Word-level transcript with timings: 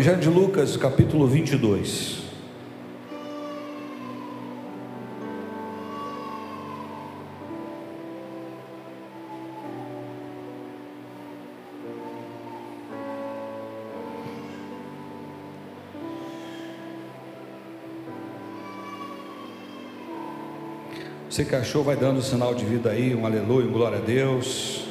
Evangelho 0.00 0.20
de 0.22 0.30
Lucas, 0.30 0.78
capítulo 0.78 1.26
22. 1.26 2.22
Você 21.28 21.44
que 21.44 21.54
achou, 21.54 21.84
vai 21.84 21.94
dando 21.94 22.22
sinal 22.22 22.54
de 22.54 22.64
vida 22.64 22.88
aí, 22.88 23.14
um 23.14 23.26
aleluia, 23.26 23.66
um 23.66 23.70
glória 23.70 23.98
a 23.98 24.00
Deus. 24.00 24.89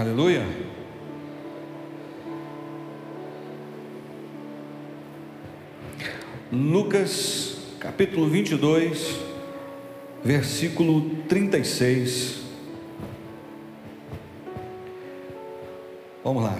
Aleluia. 0.00 0.46
Lucas 6.50 7.58
capítulo 7.78 8.26
22, 8.26 9.20
versículo 10.24 11.02
36. 11.28 12.40
Vamos 16.24 16.44
lá. 16.44 16.58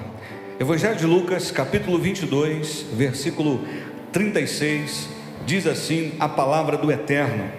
Evangelho 0.61 0.96
de 0.96 1.06
Lucas, 1.06 1.50
capítulo 1.50 1.96
22, 1.96 2.88
versículo 2.92 3.64
36, 4.12 5.08
diz 5.46 5.66
assim 5.66 6.12
a 6.20 6.28
palavra 6.28 6.77
do 6.77 6.92
Eterno. 6.92 7.50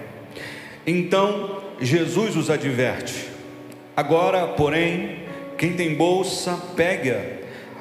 Então 0.85 1.59
Jesus 1.81 2.35
os 2.35 2.51
adverte: 2.51 3.31
Agora, 3.97 4.47
porém, 4.49 5.21
quem 5.61 5.73
tem 5.73 5.93
bolsa, 5.93 6.57
pega, 6.75 7.21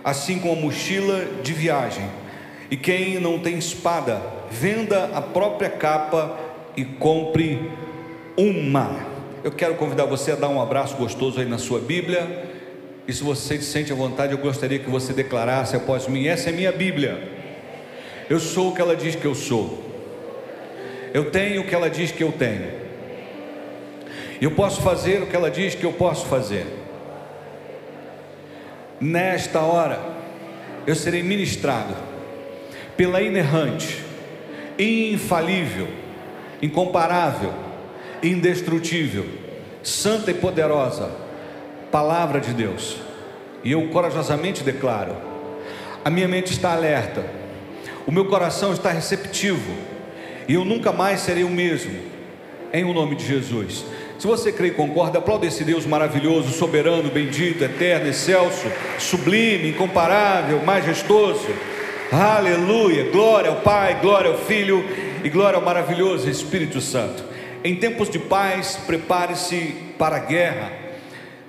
assim 0.04 0.38
como 0.38 0.52
a 0.52 0.56
mochila 0.56 1.24
de 1.42 1.54
viagem. 1.54 2.04
E 2.70 2.76
quem 2.76 3.18
não 3.18 3.38
tem 3.38 3.56
espada, 3.56 4.20
venda 4.50 5.08
a 5.14 5.22
própria 5.22 5.70
capa 5.70 6.38
e 6.76 6.84
compre 6.84 7.70
uma. 8.36 9.00
Eu 9.42 9.50
quero 9.50 9.76
convidar 9.76 10.04
você 10.04 10.32
a 10.32 10.34
dar 10.34 10.50
um 10.50 10.60
abraço 10.60 10.94
gostoso 10.94 11.40
aí 11.40 11.46
na 11.46 11.56
sua 11.56 11.80
Bíblia. 11.80 12.50
E 13.08 13.14
se 13.14 13.24
você 13.24 13.56
se 13.56 13.64
sente 13.64 13.90
à 13.90 13.96
vontade, 13.96 14.34
eu 14.34 14.38
gostaria 14.38 14.78
que 14.78 14.90
você 14.90 15.14
declarasse 15.14 15.74
após 15.74 16.06
mim: 16.06 16.26
essa 16.26 16.50
é 16.50 16.52
minha 16.52 16.72
Bíblia. 16.72 17.30
Eu 18.28 18.40
sou 18.40 18.72
o 18.72 18.74
que 18.74 18.82
ela 18.82 18.94
diz 18.94 19.14
que 19.14 19.24
eu 19.24 19.34
sou. 19.34 19.82
Eu 21.14 21.30
tenho 21.30 21.62
o 21.62 21.64
que 21.64 21.74
ela 21.74 21.88
diz 21.88 22.12
que 22.12 22.22
eu 22.22 22.30
tenho. 22.30 22.72
Eu 24.38 24.50
posso 24.50 24.82
fazer 24.82 25.22
o 25.22 25.26
que 25.26 25.34
ela 25.34 25.50
diz 25.50 25.74
que 25.74 25.84
eu 25.84 25.94
posso 25.94 26.26
fazer. 26.26 26.79
Nesta 29.00 29.60
hora, 29.60 29.98
eu 30.86 30.94
serei 30.94 31.22
ministrado 31.22 31.94
pela 32.98 33.22
inerrante, 33.22 34.04
infalível, 34.78 35.88
incomparável, 36.60 37.50
indestrutível, 38.22 39.24
santa 39.82 40.30
e 40.30 40.34
poderosa 40.34 41.10
palavra 41.90 42.40
de 42.40 42.52
Deus. 42.52 42.98
E 43.64 43.72
eu 43.72 43.88
corajosamente 43.88 44.62
declaro: 44.62 45.16
a 46.04 46.10
minha 46.10 46.28
mente 46.28 46.52
está 46.52 46.72
alerta, 46.72 47.24
o 48.06 48.12
meu 48.12 48.26
coração 48.26 48.72
está 48.74 48.90
receptivo, 48.90 49.74
e 50.46 50.52
eu 50.52 50.64
nunca 50.64 50.92
mais 50.92 51.20
serei 51.20 51.44
o 51.44 51.48
mesmo, 51.48 51.98
em 52.70 52.84
o 52.84 52.92
nome 52.92 53.16
de 53.16 53.26
Jesus. 53.26 53.82
Se 54.20 54.26
você 54.26 54.52
crê 54.52 54.68
e 54.68 54.72
concorda, 54.72 55.18
aplaude 55.18 55.46
esse 55.46 55.64
Deus 55.64 55.86
maravilhoso, 55.86 56.52
soberano, 56.52 57.10
bendito, 57.10 57.64
eterno, 57.64 58.06
excelso, 58.06 58.70
sublime, 58.98 59.70
incomparável, 59.70 60.62
majestoso. 60.62 61.48
Aleluia! 62.12 63.10
Glória 63.10 63.48
ao 63.48 63.62
Pai, 63.62 63.98
glória 64.02 64.30
ao 64.30 64.36
Filho 64.36 64.84
e 65.24 65.30
glória 65.30 65.56
ao 65.56 65.64
maravilhoso 65.64 66.28
Espírito 66.28 66.82
Santo. 66.82 67.24
Em 67.64 67.76
tempos 67.76 68.10
de 68.10 68.18
paz, 68.18 68.78
prepare-se 68.86 69.74
para 69.98 70.16
a 70.16 70.20
guerra. 70.20 70.70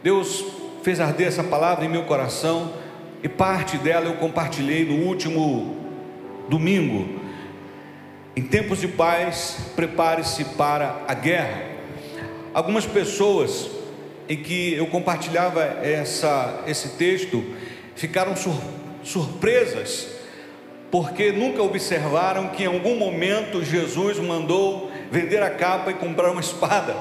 Deus 0.01 0.41
fez 0.81 1.01
arder 1.01 1.27
essa 1.27 1.43
palavra 1.43 1.83
em 1.83 1.89
meu 1.89 2.03
coração 2.03 2.71
e 3.21 3.27
parte 3.27 3.77
dela 3.77 4.05
eu 4.05 4.13
compartilhei 4.13 4.85
no 4.85 5.07
último 5.07 5.75
domingo. 6.47 7.19
Em 8.33 8.43
tempos 8.43 8.79
de 8.79 8.88
paz, 8.88 9.57
prepare-se 9.75 10.45
para 10.45 11.01
a 11.05 11.13
guerra 11.13 11.70
algumas 12.53 12.85
pessoas 12.85 13.69
em 14.28 14.38
que 14.38 14.73
eu 14.73 14.88
compartilhava 14.88 15.62
essa, 15.62 16.63
esse 16.67 16.89
texto 16.89 17.44
ficaram 17.95 18.35
sur, 18.35 18.56
surpresas, 19.03 20.07
porque 20.89 21.31
nunca 21.31 21.62
observaram 21.62 22.50
que 22.50 22.63
em 22.63 22.67
algum 22.67 22.95
momento 22.97 23.63
Jesus 23.63 24.19
mandou 24.19 24.91
vender 25.09 25.41
a 25.41 25.50
capa 25.50 25.91
e 25.91 25.95
comprar 25.95 26.31
uma 26.31 26.41
espada, 26.41 26.95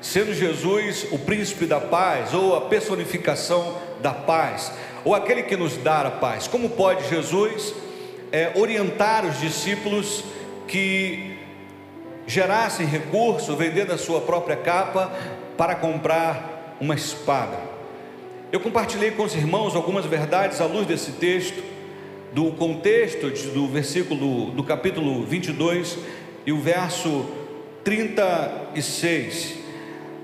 sendo 0.00 0.34
Jesus 0.34 1.06
o 1.10 1.18
príncipe 1.18 1.66
da 1.66 1.80
paz, 1.80 2.34
ou 2.34 2.56
a 2.56 2.62
personificação 2.62 3.78
da 4.00 4.12
paz, 4.12 4.72
ou 5.04 5.14
aquele 5.14 5.42
que 5.44 5.56
nos 5.56 5.76
dá 5.76 6.02
a 6.02 6.10
paz. 6.10 6.46
Como 6.46 6.70
pode 6.70 7.08
Jesus 7.08 7.74
é, 8.30 8.52
orientar 8.56 9.24
os 9.24 9.40
discípulos 9.40 10.24
que 10.66 11.31
gerassem 12.32 12.86
recurso 12.86 13.54
vendendo 13.54 13.92
a 13.92 13.98
sua 13.98 14.22
própria 14.22 14.56
capa 14.56 15.12
para 15.56 15.74
comprar 15.74 16.76
uma 16.80 16.94
espada. 16.94 17.58
Eu 18.50 18.58
compartilhei 18.58 19.10
com 19.10 19.22
os 19.22 19.34
irmãos 19.34 19.76
algumas 19.76 20.06
verdades 20.06 20.60
à 20.60 20.66
luz 20.66 20.86
desse 20.86 21.12
texto, 21.12 21.62
do 22.32 22.50
contexto 22.52 23.28
do 23.52 23.68
versículo 23.68 24.50
do 24.50 24.64
capítulo 24.64 25.24
22 25.24 25.98
e 26.46 26.52
o 26.52 26.58
verso 26.58 27.26
36. 27.84 29.58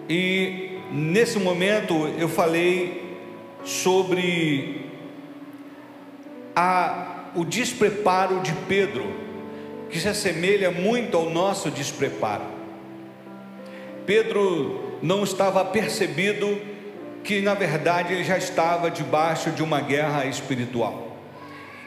E 0.08 0.78
nesse 0.90 1.38
momento 1.38 1.92
eu 2.18 2.28
falei 2.28 3.18
sobre 3.64 4.90
a, 6.56 7.26
o 7.34 7.44
despreparo 7.44 8.40
de 8.40 8.52
Pedro 8.66 9.27
que 9.88 9.98
se 9.98 10.08
assemelha 10.08 10.70
muito 10.70 11.16
ao 11.16 11.30
nosso 11.30 11.70
despreparo. 11.70 12.44
Pedro 14.06 14.98
não 15.02 15.22
estava 15.22 15.64
percebido 15.64 16.60
que 17.22 17.40
na 17.40 17.54
verdade 17.54 18.14
ele 18.14 18.24
já 18.24 18.38
estava 18.38 18.90
debaixo 18.90 19.50
de 19.50 19.62
uma 19.62 19.80
guerra 19.80 20.24
espiritual. 20.26 21.16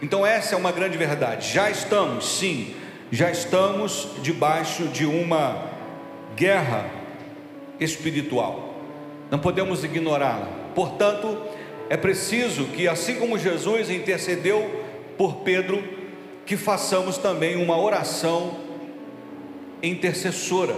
Então 0.01 0.25
essa 0.25 0.55
é 0.55 0.57
uma 0.57 0.71
grande 0.71 0.97
verdade. 0.97 1.51
Já 1.53 1.69
estamos, 1.69 2.37
sim, 2.37 2.75
já 3.11 3.29
estamos 3.29 4.09
debaixo 4.21 4.87
de 4.87 5.05
uma 5.05 5.69
guerra 6.35 6.89
espiritual. 7.79 8.75
Não 9.29 9.39
podemos 9.39 9.83
ignorá-la. 9.83 10.47
Portanto, 10.75 11.37
é 11.89 11.97
preciso 11.97 12.65
que 12.65 12.87
assim 12.87 13.15
como 13.15 13.37
Jesus 13.37 13.89
intercedeu 13.89 14.83
por 15.17 15.37
Pedro, 15.37 15.83
que 16.45 16.57
façamos 16.57 17.17
também 17.17 17.55
uma 17.55 17.79
oração 17.79 18.57
intercessora. 19.81 20.75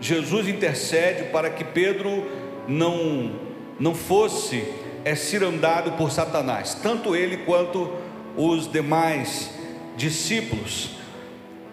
Jesus 0.00 0.48
intercede 0.48 1.24
para 1.30 1.50
que 1.50 1.64
Pedro 1.64 2.26
não, 2.66 3.32
não 3.78 3.94
fosse 3.94 4.64
é, 5.04 5.14
cirandado 5.14 5.92
por 5.92 6.10
Satanás, 6.10 6.74
tanto 6.74 7.14
ele 7.14 7.38
quanto 7.38 7.92
os 8.36 8.70
demais 8.70 9.50
discípulos. 9.96 10.90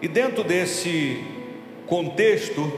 E 0.00 0.08
dentro 0.08 0.44
desse 0.44 1.22
contexto, 1.86 2.72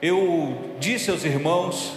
eu 0.00 0.56
disse 0.78 1.10
aos 1.10 1.24
irmãos 1.24 1.94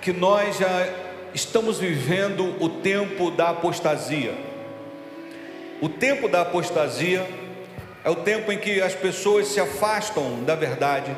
que 0.00 0.12
nós 0.12 0.58
já 0.58 0.88
estamos 1.34 1.78
vivendo 1.78 2.56
o 2.62 2.68
tempo 2.68 3.30
da 3.30 3.50
apostasia. 3.50 4.49
O 5.80 5.88
tempo 5.88 6.28
da 6.28 6.42
apostasia 6.42 7.26
é 8.04 8.10
o 8.10 8.16
tempo 8.16 8.52
em 8.52 8.58
que 8.58 8.82
as 8.82 8.94
pessoas 8.94 9.48
se 9.48 9.58
afastam 9.58 10.44
da 10.44 10.54
verdade, 10.54 11.16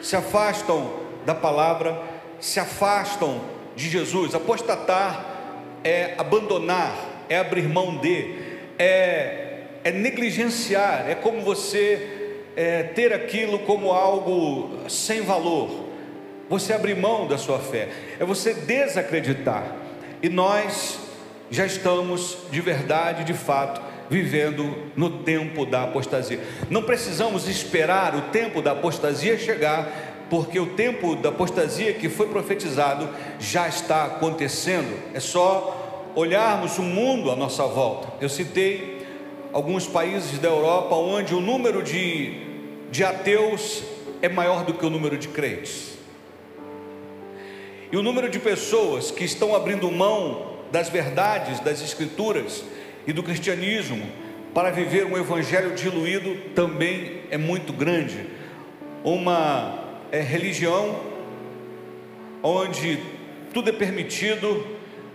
se 0.00 0.14
afastam 0.14 0.92
da 1.24 1.34
palavra, 1.34 2.00
se 2.38 2.60
afastam 2.60 3.40
de 3.74 3.88
Jesus. 3.88 4.32
Apostatar 4.32 5.24
é 5.82 6.14
abandonar, 6.18 6.94
é 7.28 7.36
abrir 7.36 7.68
mão 7.68 7.96
de, 7.96 8.38
é, 8.78 9.62
é 9.82 9.90
negligenciar, 9.90 11.06
é 11.08 11.14
como 11.16 11.40
você 11.40 12.44
é, 12.54 12.84
ter 12.84 13.12
aquilo 13.12 13.58
como 13.60 13.90
algo 13.90 14.88
sem 14.88 15.20
valor. 15.22 15.84
Você 16.48 16.72
abrir 16.72 16.94
mão 16.94 17.26
da 17.26 17.36
sua 17.36 17.58
fé, 17.58 17.88
é 18.20 18.24
você 18.24 18.54
desacreditar. 18.54 19.74
E 20.22 20.28
nós 20.28 21.00
já 21.50 21.66
estamos 21.66 22.38
de 22.52 22.60
verdade, 22.60 23.24
de 23.24 23.34
fato, 23.34 23.80
vivendo 24.08 24.90
no 24.96 25.22
tempo 25.22 25.66
da 25.66 25.82
apostasia. 25.84 26.40
Não 26.70 26.82
precisamos 26.82 27.48
esperar 27.48 28.14
o 28.14 28.22
tempo 28.32 28.62
da 28.62 28.72
apostasia 28.72 29.38
chegar, 29.38 30.26
porque 30.30 30.58
o 30.58 30.66
tempo 30.66 31.16
da 31.16 31.28
apostasia 31.28 31.92
que 31.92 32.08
foi 32.08 32.28
profetizado 32.28 33.08
já 33.38 33.68
está 33.68 34.04
acontecendo. 34.04 34.96
É 35.14 35.20
só 35.20 36.12
olharmos 36.14 36.78
o 36.78 36.82
mundo 36.82 37.30
à 37.30 37.36
nossa 37.36 37.64
volta. 37.66 38.08
Eu 38.20 38.28
citei 38.28 39.06
alguns 39.52 39.86
países 39.86 40.38
da 40.38 40.48
Europa 40.48 40.94
onde 40.94 41.34
o 41.34 41.40
número 41.40 41.82
de, 41.82 42.40
de 42.90 43.04
ateus 43.04 43.82
é 44.22 44.28
maior 44.28 44.64
do 44.64 44.74
que 44.74 44.84
o 44.84 44.90
número 44.90 45.16
de 45.16 45.28
crentes. 45.28 45.96
E 47.90 47.96
o 47.96 48.02
número 48.02 48.28
de 48.28 48.38
pessoas 48.38 49.10
que 49.10 49.24
estão 49.24 49.54
abrindo 49.54 49.90
mão 49.90 50.56
das 50.72 50.88
verdades 50.88 51.60
das 51.60 51.80
Escrituras 51.80 52.64
e 53.06 53.12
do 53.12 53.22
cristianismo 53.22 54.02
para 54.52 54.70
viver 54.70 55.04
um 55.04 55.16
evangelho 55.16 55.74
diluído 55.74 56.34
também 56.54 57.20
é 57.30 57.36
muito 57.36 57.72
grande. 57.72 58.26
Uma 59.04 59.98
é, 60.10 60.20
religião 60.20 60.98
onde 62.42 62.98
tudo 63.52 63.70
é 63.70 63.72
permitido, 63.72 64.66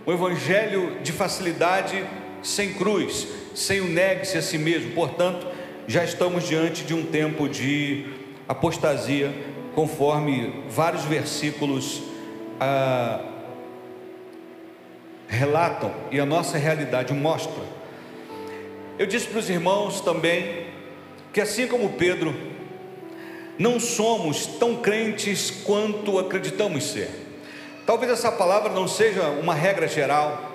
um 0.06 0.12
evangelho 0.12 0.98
de 1.02 1.12
facilidade, 1.12 2.04
sem 2.42 2.74
cruz, 2.74 3.26
sem 3.54 3.80
o 3.80 3.88
negue-se 3.88 4.36
a 4.36 4.42
si 4.42 4.58
mesmo. 4.58 4.92
Portanto, 4.92 5.46
já 5.86 6.04
estamos 6.04 6.46
diante 6.46 6.84
de 6.84 6.94
um 6.94 7.04
tempo 7.04 7.48
de 7.48 8.06
apostasia, 8.48 9.32
conforme 9.74 10.64
vários 10.68 11.04
versículos 11.04 12.02
ah, 12.60 13.20
relatam 15.26 15.92
e 16.10 16.20
a 16.20 16.26
nossa 16.26 16.58
realidade 16.58 17.12
mostra. 17.12 17.71
Eu 18.98 19.06
disse 19.06 19.26
para 19.26 19.38
os 19.38 19.48
irmãos 19.48 20.00
também 20.00 20.66
que, 21.32 21.40
assim 21.40 21.66
como 21.66 21.94
Pedro, 21.94 22.34
não 23.58 23.80
somos 23.80 24.46
tão 24.46 24.76
crentes 24.76 25.50
quanto 25.50 26.18
acreditamos 26.18 26.84
ser. 26.90 27.10
Talvez 27.86 28.12
essa 28.12 28.30
palavra 28.30 28.72
não 28.72 28.86
seja 28.86 29.22
uma 29.28 29.54
regra 29.54 29.88
geral, 29.88 30.50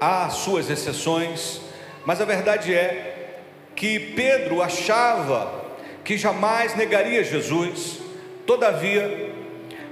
há 0.00 0.28
suas 0.30 0.70
exceções, 0.70 1.60
mas 2.04 2.20
a 2.20 2.24
verdade 2.24 2.74
é 2.74 3.38
que 3.76 3.98
Pedro 3.98 4.62
achava 4.62 5.64
que 6.04 6.16
jamais 6.16 6.74
negaria 6.74 7.22
Jesus, 7.22 7.98
todavia, 8.46 9.29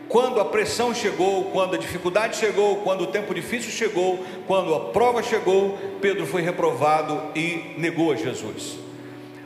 quando 0.09 0.41
a 0.41 0.45
pressão 0.45 0.95
chegou, 0.95 1.45
quando 1.51 1.75
a 1.75 1.79
dificuldade 1.79 2.37
chegou, 2.37 2.77
quando 2.77 3.03
o 3.03 3.07
tempo 3.09 3.35
difícil 3.35 3.71
chegou, 3.71 4.25
quando 4.47 4.75
a 4.75 4.81
prova 4.87 5.23
chegou, 5.23 5.79
Pedro 6.01 6.27
foi 6.27 6.41
reprovado 6.41 7.21
e 7.35 7.75
negou 7.77 8.13
a 8.13 8.17
Jesus. 8.17 8.79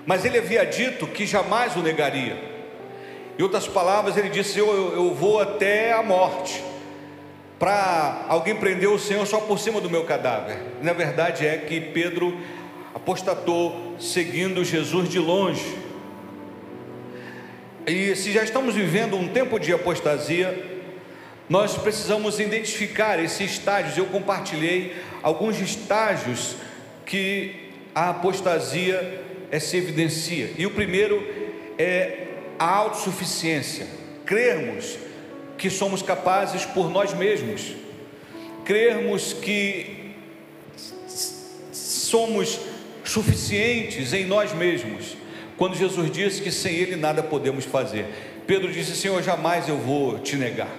Mas 0.07 0.25
ele 0.25 0.39
havia 0.39 0.65
dito 0.65 1.07
que 1.07 1.27
jamais 1.27 1.77
o 1.77 1.81
negaria. 1.81 2.37
Em 3.39 3.43
outras 3.43 3.67
palavras, 3.67 4.17
ele 4.17 4.29
disse: 4.29 4.59
Eu, 4.59 4.69
eu, 4.69 4.93
eu 4.95 5.15
vou 5.15 5.41
até 5.41 5.93
a 5.93 6.03
morte, 6.03 6.63
para 7.59 8.25
alguém 8.29 8.55
prender 8.55 8.89
o 8.89 8.99
Senhor 8.99 9.27
só 9.27 9.39
por 9.39 9.59
cima 9.59 9.81
do 9.81 9.91
meu 9.91 10.05
cadáver. 10.05 10.59
Na 10.81 10.93
verdade, 10.93 11.47
é 11.47 11.57
que 11.57 11.81
Pedro 11.81 12.39
apostatou 12.95 13.95
seguindo 13.99 14.65
Jesus 14.65 15.09
de 15.09 15.19
longe. 15.19 15.82
E 17.87 18.15
se 18.15 18.31
já 18.31 18.45
estamos 18.45 18.77
vivendo 18.77 19.17
um 19.17 19.27
tempo 19.27 19.59
de 19.59 19.73
apostasia, 19.73 20.71
nós 21.49 21.77
precisamos 21.77 22.39
identificar 22.39 23.19
esses 23.19 23.53
estágios. 23.53 23.99
Eu 23.99 24.07
compartilhei 24.07 24.95
alguns 25.21 25.61
estágios 25.61 26.55
que 27.05 27.71
a 27.93 28.11
apostasia 28.11 29.25
é, 29.51 29.59
se 29.59 29.77
evidencia. 29.77 30.51
E 30.57 30.65
o 30.65 30.71
primeiro 30.71 31.27
é 31.77 32.29
a 32.57 32.67
autossuficiência. 32.67 33.89
Crermos 34.25 34.97
que 35.59 35.69
somos 35.69 36.03
capazes 36.03 36.65
por 36.65 36.89
nós 36.89 37.13
mesmos. 37.13 37.75
Crermos 38.65 39.33
que 39.33 40.15
somos 41.73 42.61
suficientes 43.03 44.13
em 44.13 44.25
nós 44.25 44.53
mesmos 44.53 45.17
quando 45.57 45.77
Jesus 45.77 46.11
disse 46.11 46.43
que 46.43 46.51
sem 46.51 46.75
Ele 46.75 46.97
nada 46.97 47.23
podemos 47.23 47.65
fazer. 47.65 48.07
Pedro 48.47 48.73
disse: 48.73 48.97
Senhor, 48.97 49.23
jamais 49.23 49.69
eu 49.69 49.77
vou 49.77 50.19
te 50.19 50.37
negar. 50.37 50.71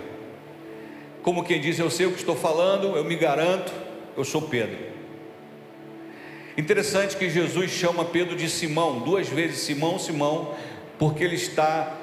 Como 1.22 1.44
quem 1.44 1.62
diz, 1.62 1.80
eu 1.80 1.90
sei 1.90 2.06
o 2.06 2.12
que 2.12 2.20
estou 2.20 2.36
falando, 2.36 2.98
eu 2.98 3.04
me 3.04 3.16
garanto, 3.16 3.72
eu 4.18 4.26
sou 4.26 4.42
Pedro. 4.42 4.78
Interessante 6.58 7.16
que 7.16 7.30
Jesus 7.30 7.72
chama 7.72 8.06
Pedro 8.06 8.36
de 8.36 8.50
Simão, 8.50 9.00
duas 9.00 9.28
vezes 9.30 9.60
Simão, 9.60 9.98
Simão, 9.98 10.54
porque 11.00 11.24
ele 11.24 11.36
está 11.36 11.96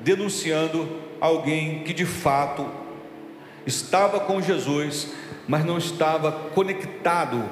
denunciando 0.00 0.88
alguém 1.20 1.82
que 1.82 1.92
de 1.92 2.06
fato 2.06 2.66
estava 3.66 4.20
com 4.20 4.40
Jesus, 4.40 5.08
mas 5.46 5.64
não 5.64 5.76
estava 5.76 6.30
conectado 6.54 7.44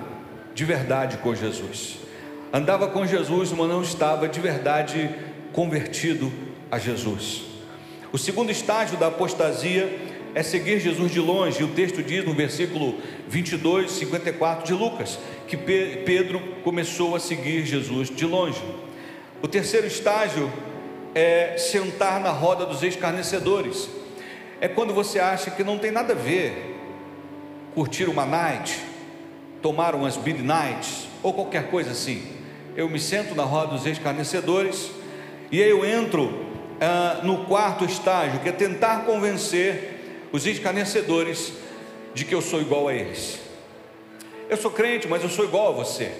de 0.54 0.64
verdade 0.64 1.18
com 1.18 1.34
Jesus 1.34 2.05
andava 2.56 2.88
com 2.88 3.06
Jesus, 3.06 3.52
mas 3.52 3.68
não 3.68 3.82
estava 3.82 4.26
de 4.26 4.40
verdade 4.40 5.14
convertido 5.52 6.32
a 6.70 6.78
Jesus. 6.78 7.42
O 8.10 8.16
segundo 8.16 8.50
estágio 8.50 8.96
da 8.96 9.08
apostasia 9.08 10.14
é 10.34 10.42
seguir 10.42 10.80
Jesus 10.80 11.12
de 11.12 11.20
longe, 11.20 11.60
e 11.60 11.64
o 11.64 11.68
texto 11.68 12.02
diz 12.02 12.24
no 12.24 12.32
versículo 12.32 12.94
22, 13.28 13.90
54 13.92 14.64
de 14.64 14.72
Lucas, 14.72 15.18
que 15.46 15.56
Pedro 15.56 16.40
começou 16.64 17.14
a 17.14 17.20
seguir 17.20 17.66
Jesus 17.66 18.08
de 18.08 18.24
longe. 18.24 18.62
O 19.42 19.48
terceiro 19.48 19.86
estágio 19.86 20.50
é 21.14 21.58
sentar 21.58 22.20
na 22.20 22.30
roda 22.30 22.64
dos 22.64 22.82
escarnecedores. 22.82 23.88
É 24.62 24.68
quando 24.68 24.94
você 24.94 25.18
acha 25.18 25.50
que 25.50 25.62
não 25.62 25.76
tem 25.76 25.90
nada 25.90 26.14
a 26.14 26.16
ver 26.16 26.74
curtir 27.74 28.08
uma 28.08 28.24
night, 28.24 28.78
tomar 29.60 29.94
umas 29.94 30.16
big 30.16 30.42
nights 30.42 31.06
ou 31.22 31.34
qualquer 31.34 31.68
coisa 31.70 31.90
assim 31.90 32.35
eu 32.76 32.90
me 32.90 33.00
sento 33.00 33.34
na 33.34 33.42
roda 33.42 33.68
dos 33.68 33.86
escarnecedores, 33.86 34.90
e 35.50 35.62
aí 35.62 35.70
eu 35.70 35.84
entro 35.84 36.44
ah, 36.78 37.20
no 37.22 37.46
quarto 37.46 37.86
estágio, 37.86 38.40
que 38.40 38.50
é 38.50 38.52
tentar 38.52 39.06
convencer 39.06 40.28
os 40.30 40.46
escarnecedores 40.46 41.54
de 42.12 42.24
que 42.26 42.34
eu 42.34 42.42
sou 42.42 42.60
igual 42.60 42.88
a 42.88 42.94
eles. 42.94 43.40
Eu 44.50 44.58
sou 44.58 44.70
crente, 44.70 45.08
mas 45.08 45.22
eu 45.22 45.30
sou 45.30 45.46
igual 45.46 45.68
a 45.68 45.72
você. 45.72 46.12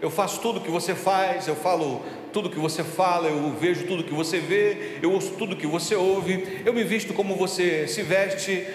Eu 0.00 0.10
faço 0.10 0.40
tudo 0.40 0.60
que 0.60 0.70
você 0.70 0.94
faz, 0.94 1.48
eu 1.48 1.56
falo 1.56 2.02
tudo 2.32 2.48
que 2.48 2.58
você 2.58 2.84
fala, 2.84 3.28
eu 3.28 3.50
vejo 3.58 3.86
tudo 3.86 4.04
que 4.04 4.14
você 4.14 4.38
vê, 4.38 4.98
eu 5.02 5.10
ouço 5.10 5.32
tudo 5.32 5.56
que 5.56 5.66
você 5.66 5.96
ouve, 5.96 6.62
eu 6.64 6.72
me 6.72 6.84
visto 6.84 7.12
como 7.12 7.34
você 7.34 7.88
se 7.88 8.02
veste. 8.02 8.66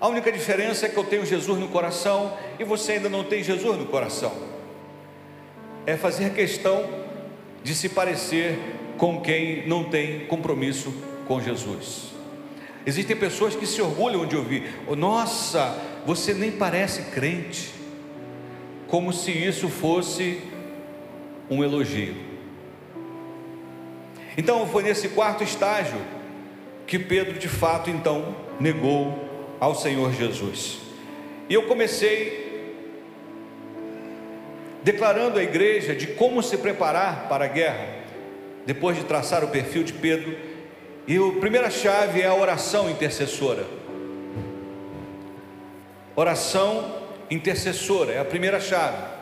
A 0.00 0.06
única 0.06 0.30
diferença 0.30 0.86
é 0.86 0.88
que 0.88 0.96
eu 0.96 1.04
tenho 1.04 1.26
Jesus 1.26 1.58
no 1.58 1.68
coração 1.68 2.36
e 2.58 2.64
você 2.64 2.92
ainda 2.92 3.08
não 3.08 3.24
tem 3.24 3.42
Jesus 3.42 3.76
no 3.76 3.86
coração 3.86 4.59
é 5.86 5.96
fazer 5.96 6.32
questão 6.32 6.88
de 7.62 7.74
se 7.74 7.88
parecer 7.88 8.58
com 8.96 9.20
quem 9.20 9.66
não 9.66 9.84
tem 9.84 10.26
compromisso 10.26 10.92
com 11.26 11.40
Jesus. 11.40 12.10
Existem 12.86 13.16
pessoas 13.16 13.54
que 13.54 13.66
se 13.66 13.80
orgulham 13.80 14.26
de 14.26 14.36
ouvir: 14.36 14.74
oh, 14.86 14.96
Nossa, 14.96 15.78
você 16.06 16.32
nem 16.32 16.50
parece 16.50 17.10
crente, 17.10 17.70
como 18.86 19.12
se 19.12 19.30
isso 19.30 19.68
fosse 19.68 20.40
um 21.48 21.62
elogio. 21.62 22.14
Então 24.36 24.66
foi 24.66 24.82
nesse 24.82 25.08
quarto 25.10 25.44
estágio 25.44 26.00
que 26.86 26.98
Pedro 26.98 27.38
de 27.38 27.48
fato 27.48 27.90
então 27.90 28.34
negou 28.58 29.28
ao 29.60 29.74
Senhor 29.74 30.12
Jesus. 30.12 30.78
E 31.48 31.54
eu 31.54 31.64
comecei 31.64 32.39
declarando 34.82 35.38
à 35.38 35.42
igreja 35.42 35.94
de 35.94 36.06
como 36.08 36.42
se 36.42 36.56
preparar 36.56 37.28
para 37.28 37.44
a 37.44 37.48
guerra, 37.48 37.86
depois 38.66 38.96
de 38.96 39.04
traçar 39.04 39.44
o 39.44 39.48
perfil 39.48 39.82
de 39.82 39.92
Pedro. 39.92 40.36
E 41.06 41.16
a 41.16 41.40
primeira 41.40 41.70
chave 41.70 42.22
é 42.22 42.26
a 42.26 42.34
oração 42.34 42.90
intercessora. 42.90 43.66
Oração 46.14 46.94
intercessora 47.30 48.12
é 48.12 48.18
a 48.18 48.24
primeira 48.24 48.60
chave 48.60 49.20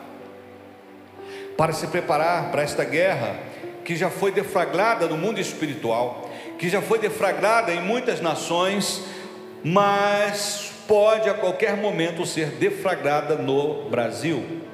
para 1.57 1.73
se 1.73 1.89
preparar 1.89 2.51
para 2.51 2.63
esta 2.63 2.85
guerra 2.85 3.37
que 3.85 3.97
já 3.97 4.11
foi 4.11 4.31
deflagrada 4.31 5.07
no 5.07 5.17
mundo 5.17 5.41
espiritual, 5.41 6.31
que 6.59 6.69
já 6.69 6.81
foi 6.81 6.99
deflagrada 6.99 7.73
em 7.73 7.81
muitas 7.81 8.21
nações, 8.21 9.03
mas 9.65 10.73
pode 10.87 11.29
a 11.29 11.35
qualquer 11.35 11.77
momento 11.77 12.25
ser 12.25 12.51
deflagrada 12.51 13.35
no 13.37 13.89
Brasil. 13.89 14.68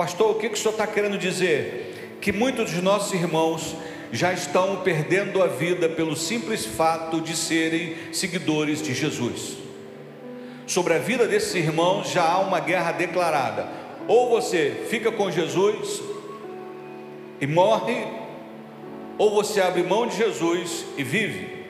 Pastor, 0.00 0.30
o 0.30 0.34
que, 0.36 0.46
o 0.46 0.56
senhor 0.56 0.70
está 0.70 0.86
querendo 0.86 1.18
dizer? 1.18 2.16
Que 2.22 2.32
muitos 2.32 2.72
dos 2.72 2.82
nossos 2.82 3.12
irmãos 3.12 3.76
já 4.10 4.32
estão 4.32 4.80
perdendo 4.80 5.42
a 5.42 5.46
vida 5.46 5.90
pelo 5.90 6.16
simples 6.16 6.64
fato 6.64 7.20
de 7.20 7.36
serem 7.36 7.94
seguidores 8.10 8.80
de 8.80 8.94
Jesus. 8.94 9.58
Sobre 10.66 10.94
a 10.94 10.98
vida 10.98 11.28
desses 11.28 11.54
irmãos 11.54 12.10
já 12.10 12.24
há 12.26 12.38
uma 12.38 12.60
guerra 12.60 12.92
declarada. 12.92 13.68
Ou 14.08 14.30
você 14.30 14.86
fica 14.88 15.12
com 15.12 15.30
Jesus 15.30 16.02
e 17.38 17.46
morre, 17.46 18.06
ou 19.18 19.30
você 19.34 19.60
abre 19.60 19.82
mão 19.82 20.06
de 20.06 20.16
Jesus 20.16 20.86
e 20.96 21.04
vive. 21.04 21.66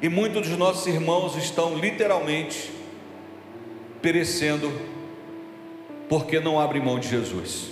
E 0.00 0.08
muitos 0.08 0.48
dos 0.48 0.56
nossos 0.56 0.86
irmãos 0.86 1.36
estão 1.36 1.76
literalmente 1.76 2.83
perecendo 4.04 4.70
porque 6.10 6.38
não 6.38 6.60
abrem 6.60 6.82
mão 6.82 6.98
de 6.98 7.08
Jesus, 7.08 7.70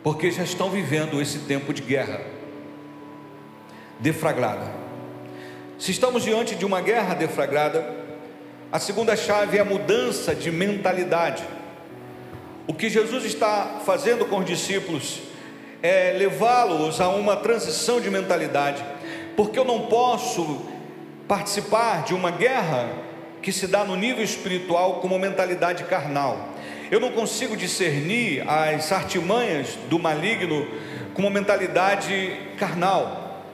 porque 0.00 0.30
já 0.30 0.44
estão 0.44 0.70
vivendo 0.70 1.20
esse 1.20 1.40
tempo 1.40 1.74
de 1.74 1.82
guerra 1.82 2.20
deflagrada. 3.98 4.70
Se 5.76 5.90
estamos 5.90 6.22
diante 6.22 6.54
de 6.54 6.64
uma 6.64 6.80
guerra 6.80 7.14
deflagrada, 7.14 7.84
a 8.70 8.78
segunda 8.78 9.16
chave 9.16 9.58
é 9.58 9.60
a 9.60 9.64
mudança 9.64 10.36
de 10.36 10.52
mentalidade. 10.52 11.42
O 12.68 12.72
que 12.72 12.88
Jesus 12.88 13.24
está 13.24 13.80
fazendo 13.84 14.26
com 14.26 14.38
os 14.38 14.46
discípulos 14.46 15.20
é 15.82 16.14
levá-los 16.16 17.00
a 17.00 17.08
uma 17.08 17.34
transição 17.34 18.00
de 18.00 18.08
mentalidade, 18.08 18.84
porque 19.34 19.58
eu 19.58 19.64
não 19.64 19.86
posso 19.86 20.64
participar 21.26 22.04
de 22.04 22.14
uma 22.14 22.30
guerra 22.30 23.03
que 23.44 23.52
se 23.52 23.66
dá 23.66 23.84
no 23.84 23.94
nível 23.94 24.24
espiritual 24.24 25.00
com 25.00 25.06
uma 25.06 25.18
mentalidade 25.18 25.84
carnal. 25.84 26.48
Eu 26.90 26.98
não 26.98 27.12
consigo 27.12 27.54
discernir 27.54 28.42
as 28.48 28.90
artimanhas 28.90 29.76
do 29.90 29.98
maligno 29.98 30.66
com 31.12 31.20
uma 31.20 31.30
mentalidade 31.30 32.40
carnal. 32.58 33.44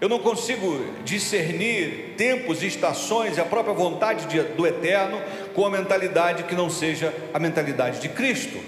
Eu 0.00 0.08
não 0.08 0.20
consigo 0.20 0.86
discernir 1.04 2.14
tempos 2.16 2.62
e 2.62 2.68
estações 2.68 3.36
e 3.36 3.40
a 3.40 3.44
própria 3.44 3.74
vontade 3.74 4.26
de, 4.26 4.40
do 4.40 4.64
eterno 4.68 5.20
com 5.52 5.66
a 5.66 5.70
mentalidade 5.70 6.44
que 6.44 6.54
não 6.54 6.70
seja 6.70 7.12
a 7.32 7.38
mentalidade 7.40 8.00
de 8.00 8.08
Cristo. 8.10 8.60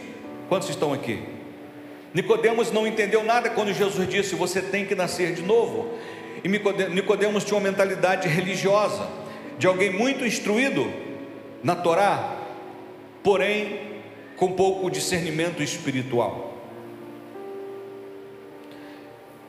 Quantos 0.49 0.69
estão 0.69 0.93
aqui? 0.93 1.23
Nicodemos 2.13 2.73
não 2.73 2.89
entendeu 2.89 3.23
nada 3.23 3.51
quando 3.51 3.73
Jesus 3.73 4.09
disse: 4.09 4.35
"Você 4.35 4.61
tem 4.61 4.85
que 4.85 4.97
nascer 4.97 5.33
de 5.33 5.43
novo". 5.43 5.97
E 6.43 6.49
Nicodemos 6.49 7.45
tinha 7.45 7.57
uma 7.57 7.69
mentalidade 7.69 8.27
religiosa, 8.27 9.09
de 9.59 9.67
alguém 9.67 9.91
muito 9.91 10.25
instruído 10.25 10.93
na 11.63 11.75
Torá, 11.75 12.37
porém 13.23 13.81
com 14.37 14.53
pouco 14.53 14.91
discernimento 14.91 15.63
espiritual. 15.63 16.55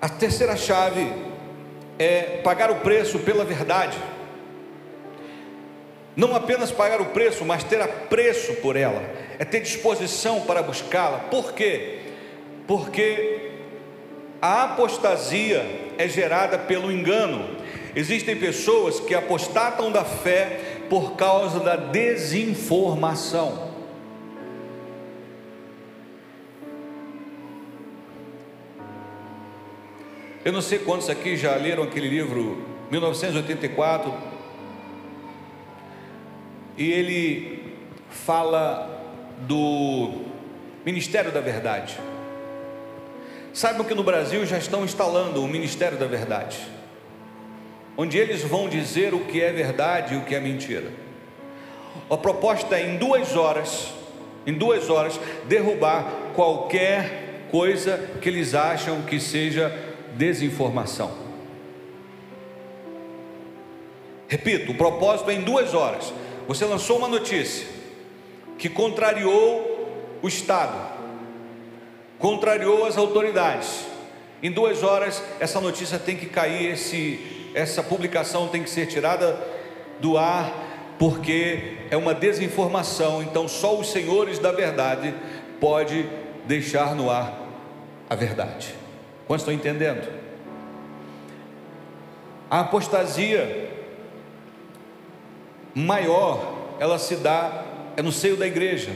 A 0.02 0.08
terceira 0.08 0.56
chave 0.56 1.12
é 2.00 2.40
pagar 2.44 2.72
o 2.72 2.76
preço 2.76 3.20
pela 3.20 3.44
verdade. 3.44 3.98
Não 6.16 6.36
apenas 6.36 6.72
pagar 6.72 7.02
o 7.02 7.06
preço, 7.06 7.44
mas 7.46 7.64
ter 7.64 7.82
apreço 7.82 8.54
por 8.56 8.76
ela, 8.76 9.04
é 9.38 9.46
ter 9.46 9.60
disposição 9.60 10.42
para 10.42 10.64
buscá-la. 10.64 11.20
Por 11.20 11.54
quê? 11.54 12.00
Porque 12.66 13.52
a 14.42 14.64
apostasia 14.64 15.66
é 15.98 16.08
gerada 16.08 16.58
pelo 16.58 16.92
engano. 16.92 17.57
Existem 17.98 18.36
pessoas 18.36 19.00
que 19.00 19.16
apostatam 19.16 19.92
da 19.92 20.06
fé 20.06 20.84
por 20.88 21.16
causa 21.16 21.60
da 21.60 21.76
desinformação. 21.76 23.72
Eu 30.46 30.54
não 30.54 30.62
sei 30.62 30.78
quantos 30.78 31.10
aqui 31.10 31.36
já 31.36 31.56
leram 31.56 31.82
aquele 31.82 32.08
livro 32.08 32.64
1984. 32.92 34.14
E 36.78 36.92
ele 36.92 37.74
fala 38.12 39.12
do 39.40 40.22
Ministério 40.86 41.32
da 41.32 41.42
Verdade. 41.42 41.98
Saibam 43.52 43.84
que 43.84 43.96
no 43.96 44.04
Brasil 44.04 44.46
já 44.46 44.60
estão 44.60 44.86
instalando 44.86 45.44
o 45.44 45.48
Ministério 45.48 45.98
da 45.98 46.06
Verdade, 46.06 46.77
onde 47.98 48.18
eles 48.18 48.44
vão 48.44 48.70
dizer 48.70 49.14
o 49.14 49.22
que 49.22 49.42
é 49.42 49.52
verdade 49.52 50.14
e 50.14 50.18
o 50.18 50.22
que 50.22 50.36
é 50.36 50.40
mentira. 50.40 50.92
A 52.10 52.16
proposta 52.16 52.78
é 52.78 52.88
em 52.88 52.98
duas 52.98 53.36
horas, 53.36 53.92
em 54.46 54.54
duas 54.54 54.90
horas, 54.90 55.20
derrubar 55.46 56.06
qualquer 56.36 57.48
coisa 57.50 57.98
que 58.22 58.30
eles 58.30 58.54
acham 58.54 59.02
que 59.02 59.20
seja 59.20 59.76
desinformação. 60.16 61.12
Repito, 64.28 64.72
o 64.72 64.76
propósito 64.76 65.32
é 65.32 65.34
em 65.34 65.42
duas 65.42 65.74
horas. 65.74 66.14
Você 66.48 66.66
lançou 66.66 66.98
uma 66.98 67.08
notícia 67.08 67.68
que 68.58 68.70
contrariou 68.70 70.18
o 70.22 70.28
Estado, 70.28 70.92
contrariou 72.20 72.86
as 72.86 72.98
autoridades. 72.98 73.86
Em 74.42 74.52
duas 74.52 74.84
horas, 74.84 75.24
essa 75.40 75.60
notícia 75.60 75.98
tem 75.98 76.16
que 76.16 76.28
cair, 76.28 76.74
esse, 76.74 77.37
essa 77.58 77.82
publicação 77.82 78.48
tem 78.50 78.62
que 78.62 78.70
ser 78.70 78.86
tirada 78.86 79.36
do 80.00 80.16
ar, 80.16 80.94
porque 81.00 81.78
é 81.90 81.98
uma 81.98 82.14
desinformação. 82.14 83.24
Então, 83.24 83.48
só 83.48 83.76
os 83.76 83.90
senhores 83.90 84.38
da 84.38 84.52
verdade 84.52 85.12
pode 85.60 86.08
deixar 86.46 86.94
no 86.94 87.10
ar 87.10 87.34
a 88.08 88.14
verdade. 88.14 88.76
Quantos 89.26 89.42
estão 89.42 89.54
entendendo? 89.54 90.08
A 92.48 92.60
apostasia 92.60 93.72
maior, 95.74 96.76
ela 96.80 97.00
se 97.00 97.16
dá 97.16 97.64
é 97.98 98.04
no 98.04 98.12
seio 98.12 98.38
da 98.38 98.46
igreja. 98.46 98.92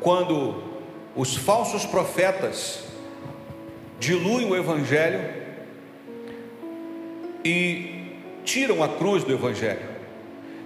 Quando 0.00 0.62
os 1.14 1.36
falsos 1.36 1.84
profetas 1.84 2.84
diluem 4.00 4.50
o 4.50 4.56
evangelho 4.56 5.37
e 7.48 8.12
tiram 8.44 8.82
a 8.82 8.88
cruz 8.88 9.24
do 9.24 9.32
evangelho. 9.32 9.88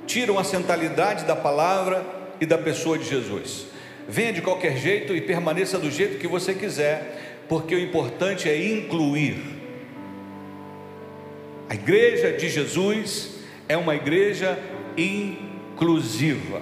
Tiram 0.04 0.36
a 0.36 0.42
centralidade 0.42 1.24
da 1.24 1.36
palavra 1.36 2.04
e 2.40 2.46
da 2.46 2.58
pessoa 2.58 2.98
de 2.98 3.04
Jesus. 3.04 3.66
Venha 4.08 4.32
de 4.32 4.42
qualquer 4.42 4.76
jeito 4.76 5.14
e 5.14 5.20
permaneça 5.20 5.78
do 5.78 5.88
jeito 5.88 6.18
que 6.18 6.26
você 6.26 6.54
quiser, 6.54 7.44
porque 7.48 7.72
o 7.72 7.78
importante 7.78 8.48
é 8.48 8.66
incluir. 8.66 9.36
A 11.68 11.74
igreja 11.74 12.32
de 12.32 12.48
Jesus 12.48 13.36
é 13.68 13.76
uma 13.76 13.94
igreja 13.94 14.58
inclusiva. 14.96 16.60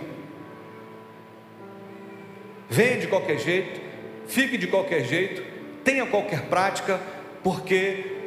Venha 2.69 2.99
de 2.99 3.07
qualquer 3.07 3.39
jeito, 3.39 3.81
fique 4.27 4.59
de 4.59 4.67
qualquer 4.67 5.03
jeito, 5.03 5.43
tenha 5.83 6.05
qualquer 6.05 6.43
prática, 6.43 7.01
porque 7.43 8.20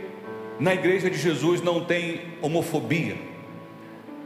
na 0.59 0.73
igreja 0.73 1.09
de 1.09 1.17
Jesus 1.17 1.61
não 1.61 1.83
tem 1.85 2.21
homofobia, 2.41 3.15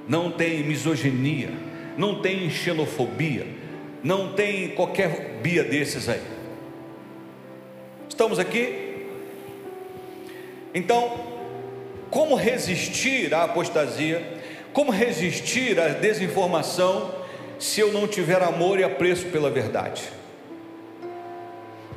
não 0.08 0.32
tem 0.32 0.64
misoginia, 0.64 1.50
não 1.98 2.22
tem 2.22 2.50
xenofobia, 2.50 3.48
não 4.04 4.34
tem 4.34 4.70
qualquer 4.70 5.40
bia 5.42 5.64
desses 5.64 6.08
aí. 6.08 6.22
Estamos 8.10 8.40
aqui? 8.40 9.06
Então, 10.74 11.20
como 12.10 12.36
resistir 12.36 13.34
à 13.34 13.44
apostasia? 13.44 14.38
Como 14.74 14.92
resistir 14.92 15.80
à 15.80 15.90
desinformação 15.90 17.14
se 17.60 17.80
eu 17.80 17.92
não 17.92 18.08
tiver 18.08 18.42
amor 18.44 18.80
e 18.80 18.84
apreço 18.84 19.26
pela 19.28 19.50
verdade? 19.50 20.04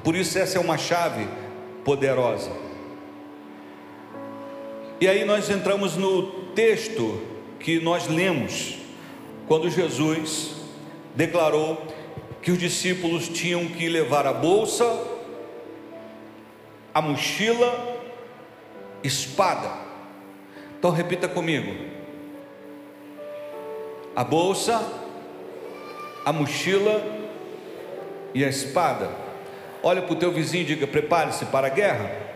Por 0.03 0.17
isso, 0.17 0.39
essa 0.39 0.57
é 0.57 0.61
uma 0.61 0.79
chave 0.79 1.27
poderosa. 1.85 2.51
E 5.01 5.09
aí 5.09 5.25
nós 5.25 5.49
entramos 5.49 5.97
no 5.97 6.23
texto 6.55 7.21
que 7.59 7.81
nós 7.81 8.07
lemos, 8.07 8.77
quando 9.49 9.71
Jesus 9.71 10.57
declarou 11.15 11.83
que 12.43 12.51
os 12.51 12.59
discípulos 12.59 13.29
tinham 13.29 13.67
que 13.67 13.89
levar 13.89 14.27
a 14.27 14.33
bolsa 14.33 14.85
a 16.93 17.01
mochila, 17.01 17.99
espada. 19.03 19.71
Então 20.79 20.91
repita 20.91 21.29
comigo: 21.29 21.75
a 24.15 24.25
bolsa, 24.25 24.83
a 26.25 26.33
mochila 26.33 27.03
e 28.35 28.45
a 28.45 28.49
espada. 28.49 29.11
Olha 29.83 30.03
para 30.03 30.13
o 30.13 30.17
teu 30.17 30.33
vizinho 30.33 30.63
e 30.63 30.67
diga: 30.67 30.87
prepare-se 30.87 31.47
para 31.47 31.69
a 31.69 31.71
guerra. 31.71 32.30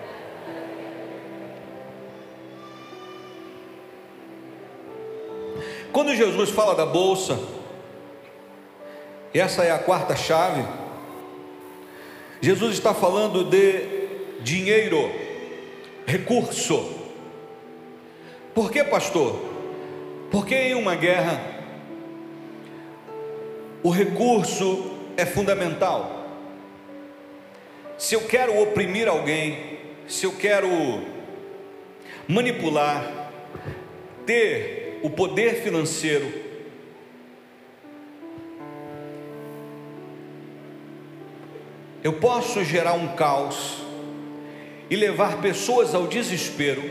Quando 5.95 6.13
Jesus 6.13 6.51
fala 6.51 6.75
da 6.75 6.85
bolsa, 6.85 7.39
essa 9.33 9.63
é 9.63 9.71
a 9.71 9.79
quarta 9.79 10.17
chave. 10.17 10.67
Jesus 12.41 12.75
está 12.75 12.93
falando 12.93 13.45
de 13.45 14.41
dinheiro, 14.41 15.09
recurso. 16.05 16.99
Por 18.53 18.73
que, 18.73 18.83
pastor? 18.83 19.39
Porque 20.33 20.57
em 20.57 20.75
uma 20.75 20.97
guerra, 20.97 21.41
o 23.81 23.89
recurso 23.89 24.91
é 25.17 25.25
fundamental. 25.25 26.27
Se 27.97 28.17
eu 28.17 28.23
quero 28.23 28.61
oprimir 28.61 29.07
alguém, 29.07 29.79
se 30.09 30.27
eu 30.27 30.33
quero 30.33 30.69
manipular, 32.27 33.31
ter 34.27 34.84
o 35.05 35.11
poder 35.11 35.57
financeiro, 35.57 36.33
eu 42.03 42.15
posso 42.15 42.65
gerar 42.65 42.95
um 42.95 43.09
caos 43.09 43.83
e 44.89 44.97
levar 44.97 45.43
pessoas 45.43 45.95
ao 45.95 46.07
desespero, 46.07 46.83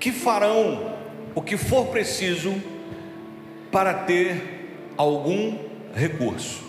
que 0.00 0.10
farão 0.10 0.92
o 1.36 1.40
que 1.40 1.56
for 1.56 1.86
preciso 1.86 2.60
para 3.70 3.94
ter 3.94 4.90
algum 4.96 5.58
recurso. 5.94 6.64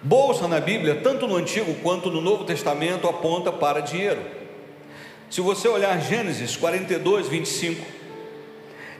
Bolsa 0.00 0.46
na 0.46 0.60
Bíblia, 0.60 1.00
tanto 1.02 1.26
no 1.26 1.34
Antigo 1.34 1.74
quanto 1.82 2.12
no 2.12 2.20
Novo 2.20 2.44
Testamento, 2.44 3.08
aponta 3.08 3.50
para 3.50 3.80
dinheiro. 3.80 4.41
Se 5.32 5.40
você 5.40 5.66
olhar 5.66 5.98
Gênesis 5.98 6.56
42, 6.56 7.26
25, 7.26 7.82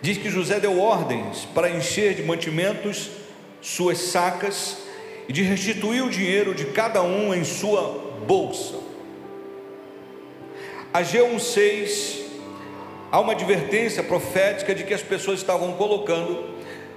diz 0.01 0.17
que 0.17 0.31
José 0.31 0.59
deu 0.59 0.81
ordens 0.81 1.47
para 1.55 1.69
encher 1.69 2.15
de 2.15 2.23
mantimentos 2.23 3.11
suas 3.61 3.99
sacas 3.99 4.79
e 5.29 5.33
de 5.35 5.43
restituir 5.43 6.03
o 6.03 6.09
dinheiro 6.09 6.55
de 6.55 6.65
cada 6.65 7.03
um 7.03 7.35
em 7.35 7.45
sua 7.45 7.83
bolsa. 8.27 8.77
Ageu 10.95 11.29
1,6 11.37 12.23
há 13.11 13.21
uma 13.21 13.35
advertência 13.35 14.03
profética 14.03 14.75
de 14.75 14.85
que 14.85 14.95
as 14.95 15.03
pessoas 15.03 15.41
estavam 15.41 15.75
colocando 15.75 16.49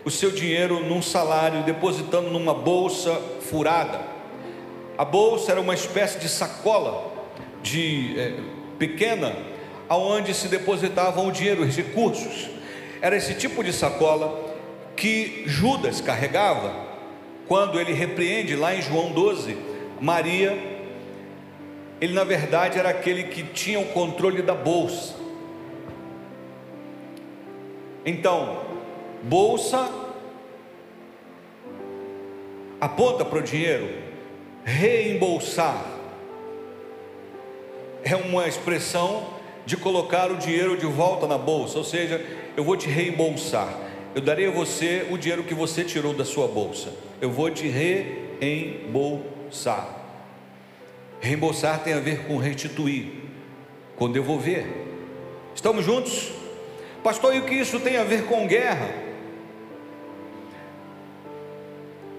o 0.05 0.09
seu 0.09 0.31
dinheiro 0.31 0.79
num 0.79 1.01
salário, 1.01 1.61
depositando 1.63 2.29
numa 2.29 2.53
bolsa 2.53 3.11
furada. 3.41 3.99
A 4.97 5.03
bolsa 5.03 5.51
era 5.51 5.59
uma 5.59 5.73
espécie 5.73 6.19
de 6.19 6.29
sacola 6.29 7.11
de 7.61 8.17
é, 8.17 8.39
pequena, 8.77 9.35
aonde 9.87 10.33
se 10.33 10.47
depositavam 10.47 11.27
o 11.27 11.31
dinheiro, 11.31 11.63
os 11.63 11.75
recursos. 11.75 12.49
Era 13.01 13.15
esse 13.15 13.33
tipo 13.35 13.63
de 13.63 13.71
sacola 13.71 14.53
que 14.95 15.43
Judas 15.45 16.01
carregava 16.01 16.73
quando 17.47 17.79
ele 17.79 17.93
repreende 17.93 18.55
lá 18.55 18.75
em 18.75 18.81
João 18.81 19.11
12 19.11 19.57
Maria. 19.99 20.57
Ele 22.01 22.13
na 22.13 22.23
verdade 22.23 22.79
era 22.79 22.89
aquele 22.89 23.23
que 23.25 23.43
tinha 23.43 23.79
o 23.79 23.85
controle 23.85 24.41
da 24.41 24.53
bolsa. 24.53 25.15
Então, 28.05 28.61
bolsa 29.23 29.89
aponta 32.79 33.25
para 33.25 33.39
o 33.39 33.41
dinheiro, 33.41 33.89
reembolsar 34.63 35.94
é 38.05 38.15
uma 38.15 38.47
expressão 38.47 39.33
de 39.65 39.75
colocar 39.75 40.31
o 40.31 40.37
dinheiro 40.37 40.77
de 40.77 40.85
volta 40.85 41.25
na 41.27 41.39
bolsa, 41.39 41.79
ou 41.79 41.83
seja, 41.83 42.23
eu 42.55 42.63
vou 42.63 42.77
te 42.77 42.87
reembolsar. 42.87 43.67
Eu 44.13 44.21
darei 44.21 44.47
a 44.47 44.51
você 44.51 45.07
o 45.09 45.17
dinheiro 45.17 45.43
que 45.43 45.55
você 45.55 45.83
tirou 45.83 46.13
da 46.13 46.23
sua 46.23 46.47
bolsa. 46.47 46.93
Eu 47.19 47.31
vou 47.31 47.49
te 47.49 47.67
reembolsar. 48.39 49.89
Reembolsar 51.19 51.83
tem 51.83 51.93
a 51.93 51.99
ver 51.99 52.27
com 52.27 52.37
restituir, 52.37 53.11
com 53.95 54.11
devolver. 54.11 54.67
Estamos 55.55 55.83
juntos? 55.83 56.31
Pastor, 57.03 57.35
e 57.35 57.39
o 57.39 57.45
que 57.45 57.55
isso 57.55 57.79
tem 57.79 57.97
a 57.97 58.03
ver 58.03 58.25
com 58.25 58.45
guerra? 58.45 58.93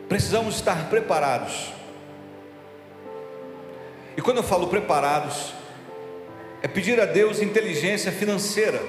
Precisamos 0.09 0.57
estar 0.57 0.91
preparados. 0.91 1.73
E 4.17 4.23
quando 4.23 4.39
eu 4.39 4.43
falo 4.43 4.67
preparados, 4.67 5.55
é 6.67 6.69
pedir 6.69 7.01
a 7.01 7.07
Deus 7.07 7.41
inteligência 7.41 8.11
financeira 8.11 8.83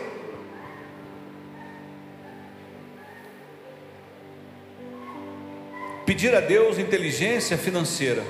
pedir 6.07 6.33
a 6.33 6.39
Deus 6.39 6.79
inteligência 6.79 7.57
financeira, 7.57 8.23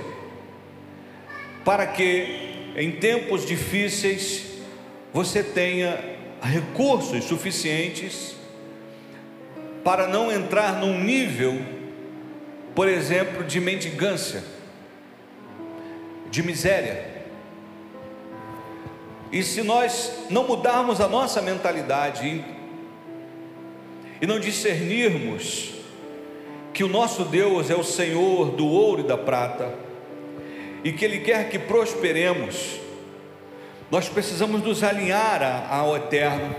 para 1.63 1.85
que 1.85 2.73
em 2.75 2.91
tempos 2.93 3.45
difíceis 3.45 4.45
você 5.13 5.41
tenha 5.41 5.97
recursos 6.41 7.23
suficientes 7.23 8.35
para 9.83 10.07
não 10.07 10.31
entrar 10.31 10.81
num 10.81 11.01
nível, 11.01 11.61
por 12.75 12.89
exemplo, 12.89 13.43
de 13.43 13.61
mendigância, 13.61 14.43
de 16.31 16.43
miséria. 16.43 17.16
E 19.31 19.43
se 19.43 19.61
nós 19.61 20.25
não 20.29 20.47
mudarmos 20.47 21.01
a 21.01 21.07
nossa 21.07 21.41
mentalidade 21.41 22.43
e 24.21 24.25
não 24.25 24.39
discernirmos 24.39 25.73
que 26.73 26.83
o 26.83 26.87
nosso 26.87 27.25
Deus 27.25 27.69
é 27.69 27.75
o 27.75 27.83
Senhor 27.83 28.51
do 28.51 28.65
ouro 28.67 29.01
e 29.01 29.07
da 29.07 29.17
prata, 29.17 29.73
e 30.83 30.91
que 30.91 31.03
Ele 31.03 31.19
quer 31.19 31.49
que 31.49 31.59
prosperemos, 31.59 32.79
nós 33.89 34.07
precisamos 34.07 34.61
nos 34.61 34.83
alinhar 34.83 35.67
ao 35.71 35.97
Eterno 35.97 36.55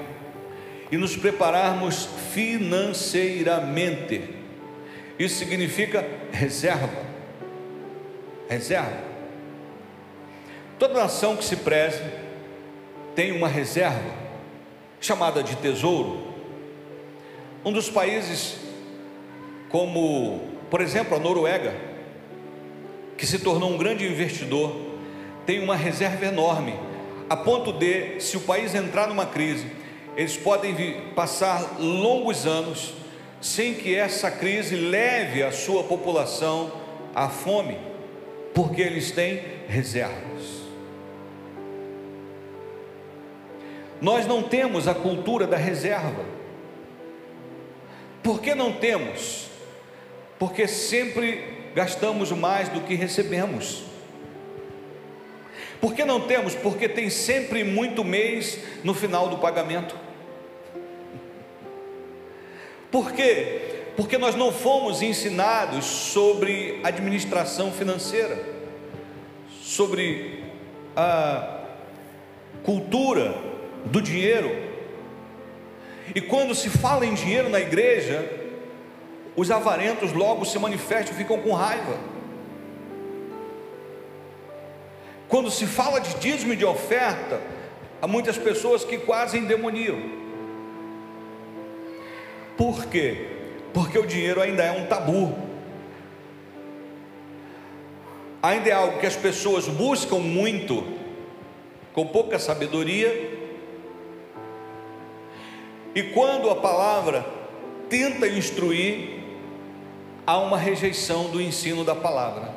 e 0.90 0.96
nos 0.96 1.16
prepararmos 1.16 2.08
financeiramente. 2.32 4.36
Isso 5.18 5.38
significa 5.38 6.06
reserva. 6.32 7.06
Reserva. 8.48 9.08
Toda 10.78 10.94
nação 10.94 11.36
que 11.36 11.44
se 11.44 11.56
preze 11.56 12.02
tem 13.18 13.32
uma 13.32 13.48
reserva 13.48 14.14
chamada 15.00 15.42
de 15.42 15.56
tesouro. 15.56 16.22
Um 17.64 17.72
dos 17.72 17.90
países 17.90 18.58
como, 19.68 20.40
por 20.70 20.80
exemplo, 20.80 21.16
a 21.16 21.18
Noruega, 21.18 21.74
que 23.16 23.26
se 23.26 23.40
tornou 23.40 23.72
um 23.72 23.76
grande 23.76 24.06
investidor, 24.06 24.72
tem 25.44 25.58
uma 25.58 25.74
reserva 25.74 26.26
enorme, 26.26 26.76
a 27.28 27.36
ponto 27.36 27.72
de, 27.72 28.20
se 28.20 28.36
o 28.36 28.40
país 28.42 28.72
entrar 28.72 29.08
numa 29.08 29.26
crise, 29.26 29.66
eles 30.16 30.36
podem 30.36 31.00
passar 31.16 31.80
longos 31.80 32.46
anos 32.46 32.94
sem 33.40 33.74
que 33.74 33.96
essa 33.96 34.30
crise 34.30 34.76
leve 34.76 35.42
a 35.42 35.50
sua 35.50 35.82
população 35.82 36.70
à 37.12 37.28
fome, 37.28 37.78
porque 38.54 38.80
eles 38.80 39.10
têm 39.10 39.42
reservas. 39.66 40.27
Nós 44.00 44.26
não 44.26 44.42
temos 44.42 44.86
a 44.86 44.94
cultura 44.94 45.46
da 45.46 45.56
reserva. 45.56 46.24
Por 48.22 48.40
que 48.40 48.54
não 48.54 48.72
temos? 48.72 49.48
porque 50.38 50.68
sempre 50.68 51.70
gastamos 51.74 52.30
mais 52.30 52.68
do 52.68 52.80
que 52.80 52.94
recebemos. 52.94 53.82
Por 55.80 55.94
que 55.94 56.04
não 56.04 56.20
temos? 56.20 56.54
Porque 56.54 56.88
tem 56.88 57.10
sempre 57.10 57.64
muito 57.64 58.04
mês 58.04 58.58
no 58.82 58.94
final 58.94 59.28
do 59.28 59.38
pagamento. 59.38 59.96
Por 62.90 63.12
quê? 63.12 63.82
Porque 63.96 64.16
nós 64.16 64.34
não 64.34 64.52
fomos 64.52 65.02
ensinados 65.02 65.84
sobre 65.84 66.80
administração 66.84 67.72
financeira, 67.72 68.38
sobre 69.60 70.44
a 70.96 71.64
cultura 72.62 73.34
do 73.86 74.00
dinheiro. 74.00 74.50
E 76.14 76.20
quando 76.20 76.54
se 76.54 76.68
fala 76.68 77.04
em 77.04 77.14
dinheiro 77.14 77.48
na 77.48 77.60
igreja, 77.60 78.28
os 79.36 79.50
avarentos 79.50 80.12
logo 80.12 80.44
se 80.44 80.58
manifestam, 80.58 81.16
ficam 81.16 81.38
com 81.38 81.52
raiva. 81.52 81.96
Quando 85.28 85.50
se 85.50 85.66
fala 85.66 86.00
de 86.00 86.14
dízimo 86.14 86.54
e 86.54 86.56
de 86.56 86.64
oferta, 86.64 87.40
há 88.00 88.06
muitas 88.06 88.38
pessoas 88.38 88.84
que 88.84 88.98
quase 88.98 89.38
endemoniam. 89.38 90.00
Por 92.56 92.86
quê? 92.86 93.28
Porque 93.72 93.98
o 93.98 94.06
dinheiro 94.06 94.40
ainda 94.40 94.64
é 94.64 94.72
um 94.72 94.86
tabu. 94.86 95.36
Ainda 98.42 98.70
é 98.70 98.72
algo 98.72 98.98
que 98.98 99.06
as 99.06 99.16
pessoas 99.16 99.68
buscam 99.68 100.18
muito, 100.18 100.84
com 101.92 102.06
pouca 102.06 102.38
sabedoria. 102.38 103.37
E 105.94 106.02
quando 106.02 106.50
a 106.50 106.56
palavra 106.56 107.24
tenta 107.88 108.26
instruir, 108.26 109.20
há 110.26 110.38
uma 110.38 110.58
rejeição 110.58 111.30
do 111.30 111.40
ensino 111.40 111.84
da 111.84 111.94
palavra. 111.94 112.54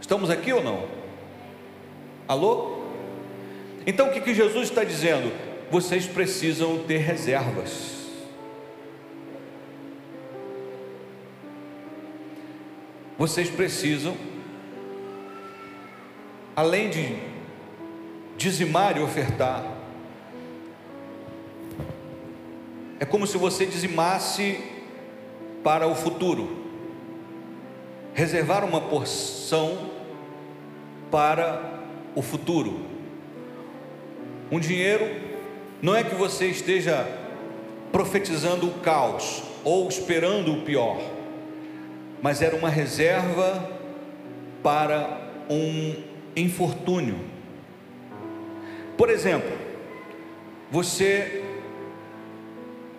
Estamos 0.00 0.30
aqui 0.30 0.52
ou 0.52 0.62
não? 0.62 0.86
Alô? 2.26 2.78
Então 3.86 4.08
o 4.08 4.12
que, 4.12 4.20
que 4.20 4.34
Jesus 4.34 4.68
está 4.68 4.84
dizendo? 4.84 5.48
vocês 5.70 6.06
precisam 6.06 6.78
ter 6.84 6.98
reservas. 6.98 7.98
Vocês 13.18 13.50
precisam, 13.50 14.16
além 16.54 16.88
de 16.88 17.18
dizimar 18.36 18.96
e 18.96 19.00
ofertar, 19.00 19.64
é 23.00 23.04
como 23.04 23.26
se 23.26 23.38
você 23.38 23.64
dizimasse 23.64 24.60
para 25.62 25.86
o 25.86 25.94
futuro, 25.94 26.64
reservar 28.14 28.64
uma 28.64 28.80
porção 28.80 29.90
para 31.10 31.80
o 32.14 32.22
futuro. 32.22 32.80
Um 34.50 34.58
dinheiro 34.58 35.06
não 35.80 35.94
é 35.94 36.02
que 36.02 36.14
você 36.14 36.46
esteja 36.46 37.06
profetizando 37.92 38.66
o 38.66 38.80
caos 38.80 39.42
ou 39.62 39.88
esperando 39.88 40.52
o 40.52 40.62
pior, 40.62 41.00
mas 42.20 42.42
era 42.42 42.56
uma 42.56 42.68
reserva 42.68 43.70
para 44.62 45.20
um 45.48 45.94
infortúnio. 46.34 47.18
Por 48.96 49.08
exemplo, 49.10 49.56
você 50.70 51.44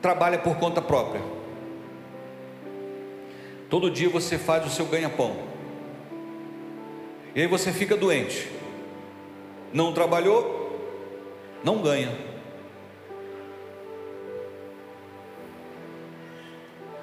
trabalha 0.01 0.37
por 0.39 0.57
conta 0.57 0.81
própria. 0.81 1.21
Todo 3.69 3.91
dia 3.91 4.09
você 4.09 4.37
faz 4.37 4.65
o 4.65 4.69
seu 4.69 4.85
ganha-pão. 4.85 5.35
E 7.35 7.41
aí 7.41 7.47
você 7.47 7.71
fica 7.71 7.95
doente. 7.95 8.49
Não 9.71 9.93
trabalhou, 9.93 10.79
não 11.63 11.81
ganha. 11.81 12.11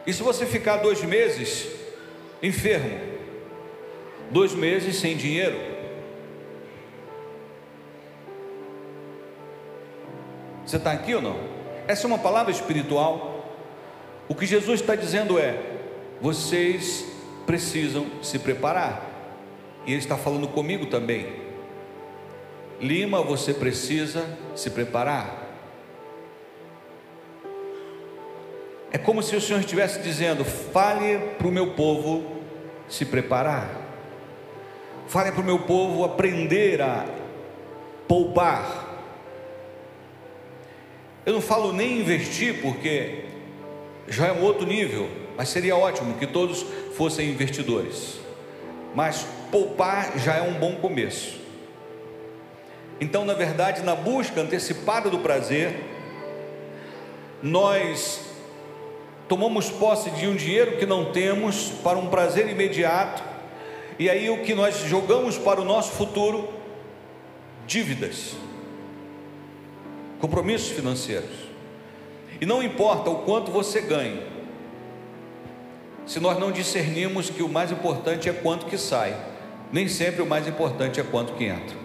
E 0.07 0.13
se 0.13 0.23
você 0.23 0.47
ficar 0.47 0.79
dois 0.79 1.03
meses 1.03 1.69
enfermo, 2.43 2.99
dois 4.31 4.55
meses 4.55 4.97
sem 4.97 5.17
dinheiro, 5.17 5.57
você 10.65 10.77
está 10.77 10.93
aqui 10.93 11.15
ou 11.15 11.23
não? 11.23 11.66
Essa 11.89 12.07
é 12.07 12.09
uma 12.09 12.19
palavra 12.19 12.51
espiritual. 12.51 13.45
O 14.29 14.35
que 14.35 14.47
Jesus 14.47 14.81
está 14.81 14.95
dizendo 14.95 15.39
é: 15.39 15.59
vocês 16.21 17.07
precisam 17.47 18.07
se 18.23 18.39
preparar. 18.39 19.05
E 19.87 19.93
Ele 19.93 20.01
está 20.01 20.17
falando 20.17 20.49
comigo 20.49 20.87
também. 20.87 21.45
Lima, 22.81 23.23
você 23.23 23.55
precisa 23.55 24.27
se 24.55 24.69
preparar. 24.71 25.47
É 28.93 28.99
como 28.99 29.23
se 29.23 29.37
o 29.37 29.41
Senhor 29.41 29.61
estivesse 29.61 30.01
dizendo: 30.01 30.45
fale 30.45 31.19
para 31.39 31.47
o 31.47 31.53
meu 31.53 31.73
povo 31.75 32.37
se 32.89 33.05
preparar, 33.05 33.69
fale 35.07 35.33
para 35.33 35.41
o 35.41 35.45
meu 35.45 35.61
povo 35.61 36.05
aprender 36.05 36.81
a 36.81 37.05
poupar. 38.09 38.86
Eu 41.27 41.33
não 41.33 41.41
falo 41.41 41.73
nem 41.73 41.99
investir, 41.99 42.63
porque 42.63 43.25
já 44.07 44.29
é 44.29 44.33
um 44.33 44.45
outro 44.45 44.65
nível, 44.65 45.11
mas 45.37 45.49
seria 45.49 45.77
ótimo 45.77 46.15
que 46.15 46.27
todos 46.27 46.65
fossem 46.97 47.29
investidores. 47.29 48.21
Mas 48.95 49.27
poupar 49.51 50.17
já 50.21 50.37
é 50.37 50.43
um 50.43 50.55
bom 50.55 50.77
começo. 50.77 51.41
Então, 53.01 53.25
na 53.25 53.35
verdade, 53.35 53.83
na 53.83 53.97
busca 53.97 54.41
antecipada 54.41 55.11
do 55.11 55.19
prazer, 55.19 55.75
nós 57.43 58.21
tomamos 59.29 59.69
posse 59.69 60.11
de 60.11 60.29
um 60.29 60.37
dinheiro 60.37 60.77
que 60.77 60.87
não 60.87 61.07
temos 61.11 61.71
para 61.83 61.99
um 61.99 62.07
prazer 62.07 62.49
imediato, 62.49 63.25
e 63.99 64.09
aí 64.09 64.31
o 64.31 64.45
que 64.45 64.55
nós 64.55 64.79
jogamos 64.85 65.37
para 65.37 65.61
o 65.61 65.65
nosso 65.65 65.91
futuro? 65.91 66.49
Dívidas, 67.67 68.37
compromissos 70.21 70.69
financeiros. 70.69 71.31
E 72.41 72.47
não 72.47 72.63
importa 72.63 73.11
o 73.11 73.23
quanto 73.25 73.51
você 73.51 73.81
ganhe, 73.81 74.23
se 76.07 76.21
nós 76.21 76.39
não 76.39 76.53
discernimos 76.53 77.31
que 77.31 77.43
o 77.43 77.49
mais 77.49 77.73
importante 77.73 78.29
é 78.29 78.33
quanto 78.33 78.67
que 78.67 78.79
sai, 78.79 79.17
nem 79.73 79.89
sempre 79.89 80.23
o 80.23 80.27
mais 80.27 80.47
importante 80.47 81.01
é 81.01 81.03
quanto 81.03 81.35
que 81.35 81.45
entra. 81.45 81.77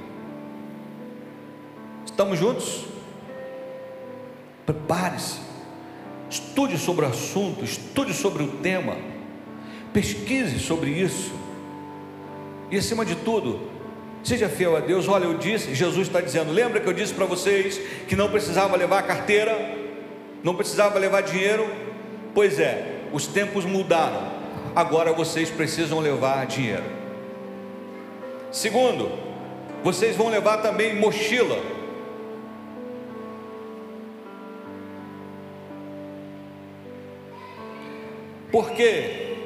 Estamos 2.06 2.38
juntos? 2.38 2.86
Prepare-se 4.66 5.52
estude 6.32 6.78
sobre 6.78 7.06
o 7.06 7.10
assunto, 7.10 7.64
estude 7.66 8.14
sobre 8.14 8.44
o 8.44 8.48
tema, 8.48 8.96
pesquise 9.92 10.60
sobre 10.60 10.90
isso, 10.90 11.32
e 12.72 12.78
acima 12.78 13.04
de 13.04 13.16
tudo, 13.16 13.60
seja 14.24 14.50
fiel 14.50 14.76
a 14.76 14.80
Deus. 14.80 15.08
Olha, 15.08 15.26
eu 15.26 15.38
disse, 15.38 15.74
Jesus 15.74 16.08
está 16.08 16.22
dizendo: 16.22 16.52
lembra 16.52 16.80
que 16.80 16.88
eu 16.88 16.94
disse 16.94 17.14
para 17.14 17.26
vocês 17.26 17.80
que 18.08 18.16
não 18.16 18.30
precisava 18.30 18.76
levar 18.76 19.04
carteira, 19.04 19.58
não 20.44 20.56
precisava 20.56 20.98
levar 21.00 21.22
dinheiro? 21.22 21.68
Pois 22.34 22.60
é, 22.60 23.02
os 23.12 23.28
tempos 23.28 23.66
mudaram, 23.66 24.32
agora 24.76 25.12
vocês 25.14 25.50
precisam 25.50 26.00
levar 26.00 26.46
dinheiro. 26.46 26.84
Segundo, 28.52 29.12
vocês 29.84 30.16
vão 30.16 30.30
levar 30.30 30.58
também 30.58 30.96
mochila 30.96 31.82
porque 38.52 39.38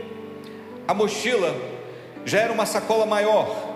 a 0.87 0.93
mochila 0.93 1.55
já 2.25 2.39
era 2.39 2.51
uma 2.51 2.65
sacola 2.65 3.05
maior, 3.05 3.74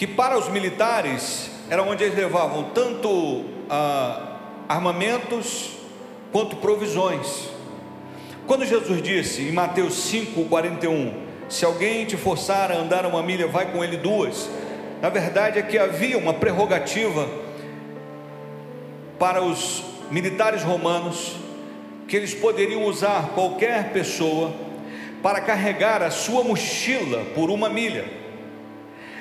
que 0.00 0.06
para 0.06 0.38
os 0.38 0.48
militares 0.48 1.50
era 1.68 1.82
onde 1.82 2.02
eles 2.02 2.16
levavam 2.16 2.70
tanto 2.72 3.44
ah, 3.68 4.38
armamentos 4.66 5.72
quanto 6.32 6.56
provisões. 6.56 7.50
Quando 8.46 8.64
Jesus 8.64 9.02
disse 9.02 9.42
em 9.42 9.52
Mateus 9.52 10.10
5,41: 10.10 11.12
Se 11.50 11.66
alguém 11.66 12.06
te 12.06 12.16
forçar 12.16 12.72
a 12.72 12.76
andar 12.76 13.04
uma 13.04 13.22
milha, 13.22 13.46
vai 13.46 13.70
com 13.70 13.84
ele 13.84 13.98
duas. 13.98 14.48
Na 15.02 15.10
verdade 15.10 15.58
é 15.58 15.62
que 15.62 15.76
havia 15.76 16.16
uma 16.16 16.32
prerrogativa 16.32 17.28
para 19.18 19.42
os 19.42 19.84
militares 20.10 20.62
romanos 20.62 21.36
que 22.08 22.16
eles 22.16 22.32
poderiam 22.32 22.84
usar 22.86 23.32
qualquer 23.34 23.92
pessoa 23.92 24.50
para 25.22 25.42
carregar 25.42 26.02
a 26.02 26.10
sua 26.10 26.42
mochila 26.42 27.22
por 27.34 27.50
uma 27.50 27.68
milha. 27.68 28.19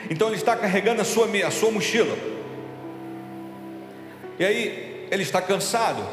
Então 0.10 0.28
ele 0.28 0.38
está 0.38 0.56
carregando 0.56 1.02
a 1.02 1.06
sua, 1.06 1.28
a 1.46 1.52
sua 1.52 1.72
mochila. 1.72 2.18
E 4.40 4.46
aí 4.46 5.08
ele 5.12 5.24
está 5.24 5.42
cansado. 5.42 6.04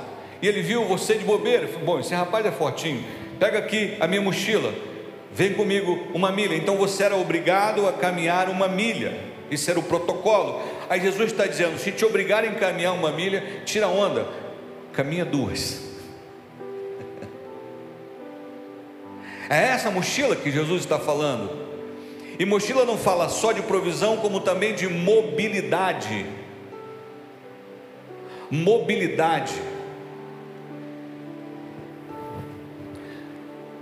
E 0.42 0.46
ele 0.46 0.61
viu 0.61 0.85
você 0.85 1.14
de 1.14 1.24
bobeira. 1.24 1.66
Bom, 1.85 1.98
esse 1.98 2.14
rapaz 2.14 2.44
é 2.44 2.50
fortinho. 2.50 3.04
Pega 3.38 3.59
aqui 3.59 3.96
a 3.98 4.06
minha 4.06 4.20
mochila. 4.20 4.72
Vem 5.32 5.54
comigo 5.54 6.09
uma 6.12 6.30
milha. 6.30 6.54
Então 6.54 6.76
você 6.76 7.04
era 7.04 7.16
obrigado 7.16 7.87
a 7.88 7.92
caminhar 7.92 8.48
uma 8.48 8.68
milha. 8.68 9.18
Isso 9.50 9.70
era 9.70 9.78
o 9.78 9.82
protocolo. 9.82 10.61
Aí 10.90 11.00
Jesus 11.00 11.32
está 11.32 11.46
dizendo: 11.46 11.78
se 11.78 11.92
te 11.92 12.04
obrigarem 12.04 12.50
a 12.50 12.54
caminhar 12.54 12.94
uma 12.94 13.12
milha, 13.12 13.62
tira 13.64 13.88
onda. 13.88 14.26
Caminha 14.92 15.24
duas. 15.24 15.85
É 19.48 19.62
essa 19.66 19.92
mochila 19.92 20.35
que 20.35 20.50
Jesus 20.50 20.82
está 20.82 20.98
falando. 20.98 21.65
E 22.38 22.44
mochila 22.44 22.85
não 22.85 22.99
fala 22.99 23.29
só 23.29 23.53
de 23.53 23.62
provisão, 23.62 24.18
como 24.18 24.40
também 24.40 24.75
de 24.75 24.87
mobilidade. 24.88 26.27
Mobilidade. 28.51 29.55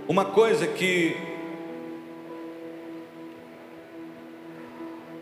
Uma 0.07 0.23
coisa 0.23 0.67
que 0.67 1.17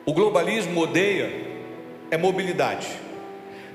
o 0.05 0.13
globalismo 0.13 0.81
odeia 0.81 1.31
é 2.11 2.17
mobilidade. 2.17 2.87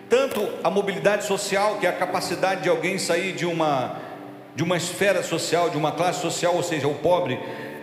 Tanto 0.08 0.48
a 0.62 0.70
mobilidade 0.70 1.24
social, 1.24 1.78
que 1.78 1.86
é 1.86 1.90
a 1.90 1.92
capacidade 1.92 2.62
de 2.62 2.68
alguém 2.68 2.98
sair 2.98 3.32
de 3.32 3.44
uma 3.44 4.06
de 4.54 4.64
uma 4.64 4.76
esfera 4.76 5.22
social, 5.22 5.70
de 5.70 5.76
uma 5.76 5.92
classe 5.92 6.20
social, 6.20 6.56
ou 6.56 6.64
seja, 6.64 6.88
o 6.88 6.94
pobre 6.96 7.38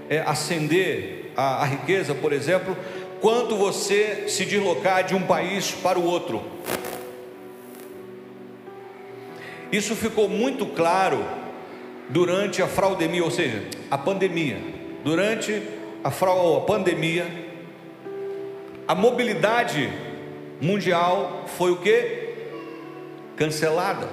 é, 0.09 0.19
ascender 0.19 1.24
a, 1.35 1.63
a 1.63 1.65
riqueza, 1.65 2.13
por 2.13 2.33
exemplo, 2.33 2.75
quanto 3.21 3.55
você 3.55 4.25
se 4.27 4.45
deslocar 4.45 5.03
de 5.03 5.15
um 5.15 5.21
país 5.23 5.71
para 5.71 5.99
o 5.99 6.03
outro. 6.03 6.41
Isso 9.71 9.95
ficou 9.95 10.29
muito 10.29 10.65
claro 10.67 11.25
durante 12.09 12.61
a 12.61 12.67
fraudemia, 12.67 13.23
ou 13.23 13.31
seja, 13.31 13.63
a 13.89 13.97
pandemia. 13.97 14.57
Durante 15.03 15.61
a, 16.03 16.09
a 16.09 16.61
pandemia, 16.61 17.25
a 18.87 18.95
mobilidade 18.95 19.91
mundial 20.61 21.45
foi 21.57 21.71
o 21.71 21.77
que? 21.77 22.25
cancelada. 23.35 24.09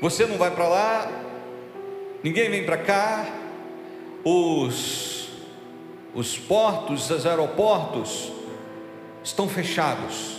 Você 0.00 0.26
não 0.26 0.36
vai 0.36 0.50
para 0.50 0.68
lá, 0.68 1.10
ninguém 2.22 2.50
vem 2.50 2.64
para 2.64 2.76
cá, 2.76 3.26
os, 4.28 5.28
os 6.12 6.36
portos, 6.36 7.10
os 7.10 7.24
aeroportos 7.24 8.32
estão 9.22 9.48
fechados. 9.48 10.38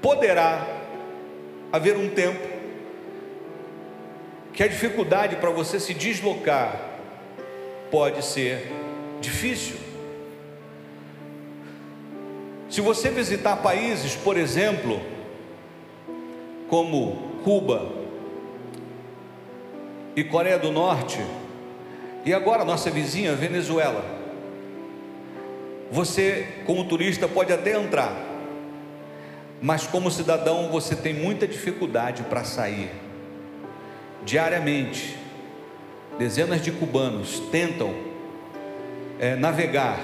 Poderá 0.00 0.66
haver 1.70 1.98
um 1.98 2.08
tempo 2.08 2.48
que 4.54 4.62
a 4.62 4.68
dificuldade 4.68 5.36
para 5.36 5.50
você 5.50 5.78
se 5.78 5.92
deslocar 5.92 6.80
pode 7.90 8.24
ser 8.24 8.72
difícil. 9.20 9.76
Se 12.70 12.80
você 12.80 13.10
visitar 13.10 13.56
países, 13.56 14.16
por 14.16 14.38
exemplo, 14.38 14.98
como 16.70 17.42
Cuba 17.44 17.95
e 20.16 20.24
Coreia 20.24 20.58
do 20.58 20.72
Norte, 20.72 21.20
e 22.24 22.32
agora 22.32 22.64
nossa 22.64 22.90
vizinha 22.90 23.36
Venezuela, 23.36 24.04
você, 25.90 26.48
como 26.66 26.84
turista, 26.84 27.28
pode 27.28 27.52
até 27.52 27.76
entrar, 27.76 28.16
mas 29.62 29.86
como 29.86 30.10
cidadão 30.10 30.68
você 30.70 30.96
tem 30.96 31.14
muita 31.14 31.46
dificuldade 31.46 32.24
para 32.24 32.42
sair. 32.42 32.90
Diariamente, 34.24 35.16
dezenas 36.18 36.60
de 36.60 36.72
cubanos 36.72 37.40
tentam 37.52 37.94
é, 39.20 39.36
navegar 39.36 40.00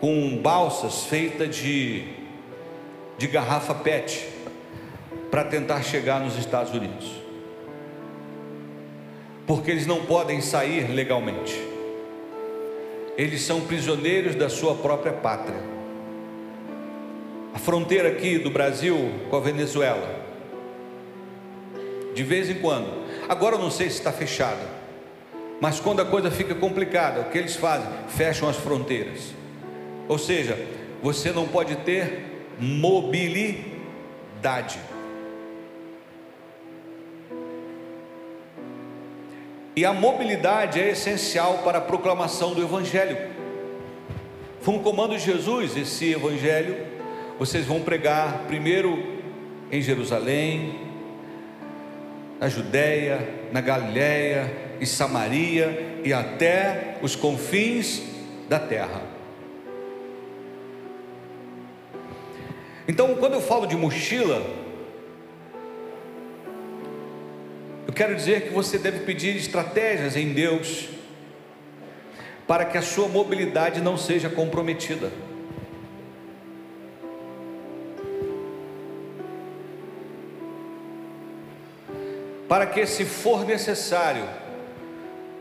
com 0.00 0.36
balsas 0.42 1.04
feitas 1.04 1.54
de, 1.54 2.04
de 3.18 3.26
garrafa 3.26 3.74
PET 3.74 4.28
para 5.30 5.44
tentar 5.44 5.82
chegar 5.82 6.20
nos 6.20 6.36
Estados 6.38 6.72
Unidos, 6.72 7.21
porque 9.46 9.70
eles 9.70 9.86
não 9.86 10.04
podem 10.04 10.40
sair 10.40 10.90
legalmente, 10.90 11.60
eles 13.16 13.42
são 13.42 13.60
prisioneiros 13.60 14.34
da 14.34 14.48
sua 14.48 14.74
própria 14.74 15.12
pátria. 15.12 15.72
A 17.54 17.58
fronteira 17.58 18.08
aqui 18.08 18.38
do 18.38 18.50
Brasil 18.50 18.96
com 19.28 19.36
a 19.36 19.40
Venezuela, 19.40 20.22
de 22.14 22.22
vez 22.22 22.48
em 22.48 22.54
quando, 22.54 23.02
Agora 23.28 23.56
eu 23.56 23.60
não 23.60 23.70
sei 23.70 23.88
se 23.88 23.96
está 23.98 24.12
fechado, 24.12 24.60
mas 25.60 25.80
quando 25.80 26.00
a 26.00 26.04
coisa 26.04 26.30
fica 26.30 26.54
complicada, 26.54 27.20
o 27.20 27.30
que 27.30 27.38
eles 27.38 27.56
fazem? 27.56 27.88
Fecham 28.08 28.48
as 28.48 28.56
fronteiras. 28.56 29.32
Ou 30.08 30.18
seja, 30.18 30.58
você 31.02 31.30
não 31.30 31.46
pode 31.46 31.76
ter 31.76 32.26
mobilidade. 32.58 33.72
E 39.74 39.86
a 39.86 39.92
mobilidade 39.92 40.78
é 40.78 40.90
essencial 40.90 41.58
para 41.64 41.78
a 41.78 41.80
proclamação 41.80 42.52
do 42.52 42.62
Evangelho. 42.62 43.16
Foi 44.60 44.74
um 44.74 44.82
comando 44.82 45.16
de 45.16 45.24
Jesus 45.24 45.76
esse 45.76 46.12
Evangelho. 46.12 46.76
Vocês 47.38 47.64
vão 47.64 47.80
pregar 47.80 48.44
primeiro 48.46 49.22
em 49.70 49.80
Jerusalém, 49.80 50.78
na 52.38 52.48
Judéia, 52.48 53.26
na 53.50 53.62
Galiléia 53.62 54.76
e 54.78 54.84
Samaria 54.86 56.00
e 56.04 56.12
até 56.12 56.98
os 57.00 57.16
confins 57.16 58.02
da 58.48 58.58
terra. 58.58 59.00
Então, 62.86 63.14
quando 63.14 63.34
eu 63.34 63.40
falo 63.40 63.66
de 63.66 63.76
mochila, 63.76 64.42
eu 67.86 67.92
quero 67.92 68.14
dizer 68.14 68.42
que 68.42 68.50
você 68.50 68.78
deve 68.78 69.00
pedir 69.00 69.36
estratégias 69.36 70.16
em 70.16 70.32
Deus 70.32 70.88
para 72.46 72.64
que 72.64 72.76
a 72.76 72.82
sua 72.82 73.08
mobilidade 73.08 73.80
não 73.80 73.96
seja 73.96 74.28
comprometida. 74.28 75.10
para 82.52 82.66
que, 82.66 82.84
se 82.84 83.06
for 83.06 83.46
necessário, 83.46 84.28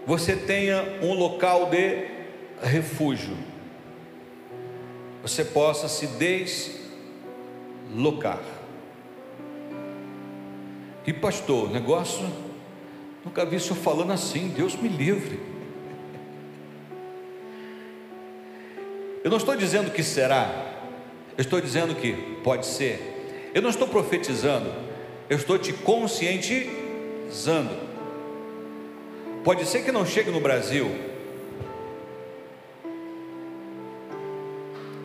você 0.08 0.34
tenha 0.34 0.82
um 1.02 1.14
local 1.14 1.66
de 1.66 2.08
refúgio, 2.64 3.36
você 5.22 5.44
possa 5.44 5.90
se 5.90 6.08
deslocar. 7.92 8.40
E 11.06 11.12
pastor, 11.12 11.72
negócio, 11.72 12.28
nunca 13.26 13.46
vi 13.46 13.56
o 13.56 13.60
senhor 13.60 13.76
falando 13.76 14.12
assim, 14.12 14.50
Deus 14.50 14.76
me 14.76 14.88
livre. 14.88 15.40
Eu 19.24 19.30
não 19.30 19.38
estou 19.38 19.56
dizendo 19.56 19.92
que 19.92 20.04
será, 20.04 20.50
eu 21.38 21.42
estou 21.42 21.62
dizendo 21.62 21.96
que 21.96 22.14
pode 22.44 22.66
ser. 22.66 23.52
Eu 23.54 23.62
não 23.62 23.70
estou 23.70 23.88
profetizando, 23.88 24.72
eu 25.30 25.38
estou 25.38 25.58
te 25.58 25.74
consciente 25.74 26.70
Zando. 27.32 27.76
Pode 29.44 29.66
ser 29.66 29.84
que 29.84 29.92
não 29.92 30.06
chegue 30.06 30.30
no 30.30 30.40
Brasil, 30.40 30.92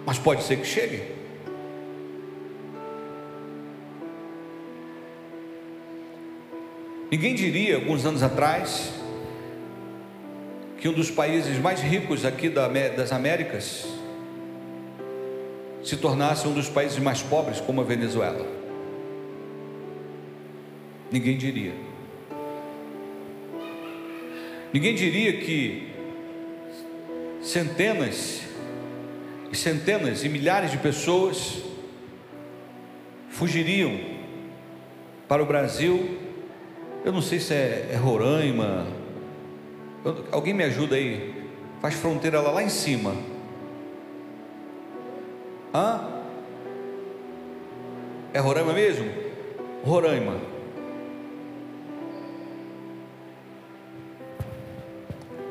mas 0.04 0.18
pode 0.18 0.42
ser 0.42 0.58
que 0.58 0.66
chegue. 0.66 1.15
Ninguém 7.10 7.34
diria, 7.34 7.76
alguns 7.76 8.04
anos 8.04 8.22
atrás, 8.22 8.92
que 10.78 10.88
um 10.88 10.92
dos 10.92 11.10
países 11.10 11.58
mais 11.58 11.80
ricos 11.80 12.24
aqui 12.24 12.48
das 12.48 13.12
Américas 13.12 13.86
se 15.84 15.96
tornasse 15.96 16.48
um 16.48 16.52
dos 16.52 16.68
países 16.68 16.98
mais 16.98 17.22
pobres, 17.22 17.60
como 17.60 17.80
a 17.80 17.84
Venezuela. 17.84 18.44
Ninguém 21.12 21.38
diria. 21.38 21.74
Ninguém 24.72 24.96
diria 24.96 25.38
que 25.38 25.88
centenas 27.40 28.42
e 29.52 29.56
centenas 29.56 30.24
e 30.24 30.28
milhares 30.28 30.72
de 30.72 30.78
pessoas 30.78 31.62
fugiriam 33.30 33.96
para 35.28 35.40
o 35.40 35.46
Brasil. 35.46 36.25
Eu 37.06 37.12
não 37.12 37.22
sei 37.22 37.40
se 37.40 37.54
é, 37.54 37.90
é 37.92 37.96
Roraima. 37.96 38.86
Alguém 40.30 40.52
me 40.52 40.64
ajuda 40.64 40.96
aí? 40.96 41.34
Faz 41.80 41.94
fronteira 41.94 42.38
lá, 42.42 42.50
lá 42.50 42.62
em 42.62 42.68
cima. 42.68 43.16
Hã? 45.74 46.08
É 48.34 48.38
Roraima 48.38 48.74
mesmo? 48.74 49.10
Roraima. 49.82 50.56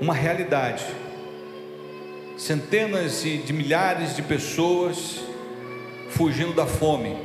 uma 0.05 0.13
realidade. 0.13 0.85
Centenas 2.37 3.23
de 3.23 3.51
milhares 3.53 4.15
de 4.15 4.21
pessoas 4.21 5.21
fugindo 6.09 6.53
da 6.53 6.67
fome. 6.67 7.24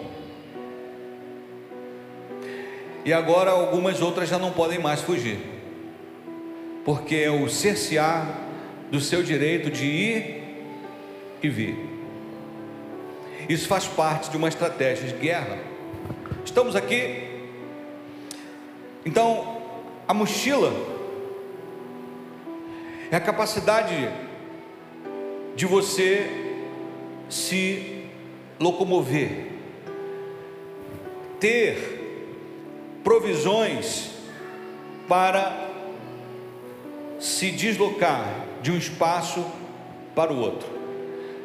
E 3.05 3.13
agora 3.13 3.51
algumas 3.51 4.01
outras 4.01 4.29
já 4.29 4.39
não 4.39 4.53
podem 4.53 4.79
mais 4.79 5.01
fugir, 5.01 5.39
porque 6.85 7.17
é 7.17 7.31
o 7.31 7.49
cercear 7.49 8.39
do 8.91 9.01
seu 9.01 9.23
direito 9.23 9.71
de 9.71 9.87
ir 9.87 10.45
e 11.43 11.49
vir. 11.49 11.77
Isso 13.49 13.67
faz 13.67 13.87
parte 13.87 14.31
de 14.31 14.37
uma 14.37 14.49
estratégia 14.49 15.09
de 15.09 15.15
guerra. 15.15 15.59
Estamos 16.45 16.77
aqui, 16.77 17.31
então, 19.05 19.63
a 20.07 20.13
mochila 20.13 20.73
é 23.11 23.17
a 23.17 23.21
capacidade 23.21 24.11
de 25.57 25.65
você 25.65 26.29
se 27.29 28.05
locomover, 28.59 29.47
ter 31.39 32.00
provisões 33.03 34.11
para 35.09 35.69
se 37.19 37.51
deslocar 37.51 38.47
de 38.63 38.71
um 38.71 38.77
espaço 38.77 39.45
para 40.15 40.33
o 40.33 40.39
outro. 40.39 40.69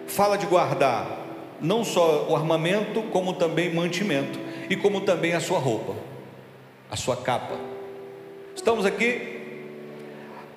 Fala 0.08 0.38
de 0.38 0.46
guardar 0.46 1.26
não 1.60 1.84
só 1.84 2.28
o 2.30 2.36
armamento, 2.36 3.02
como 3.04 3.34
também 3.34 3.74
mantimento 3.74 4.40
e 4.70 4.76
como 4.76 5.02
também 5.02 5.34
a 5.34 5.40
sua 5.40 5.60
roupa, 5.60 5.96
a 6.90 6.96
sua 6.96 7.18
capa. 7.18 7.58
Estamos 8.56 8.86
aqui 8.86 9.36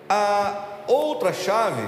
a 0.09 0.83
outra 0.87 1.33
chave 1.33 1.83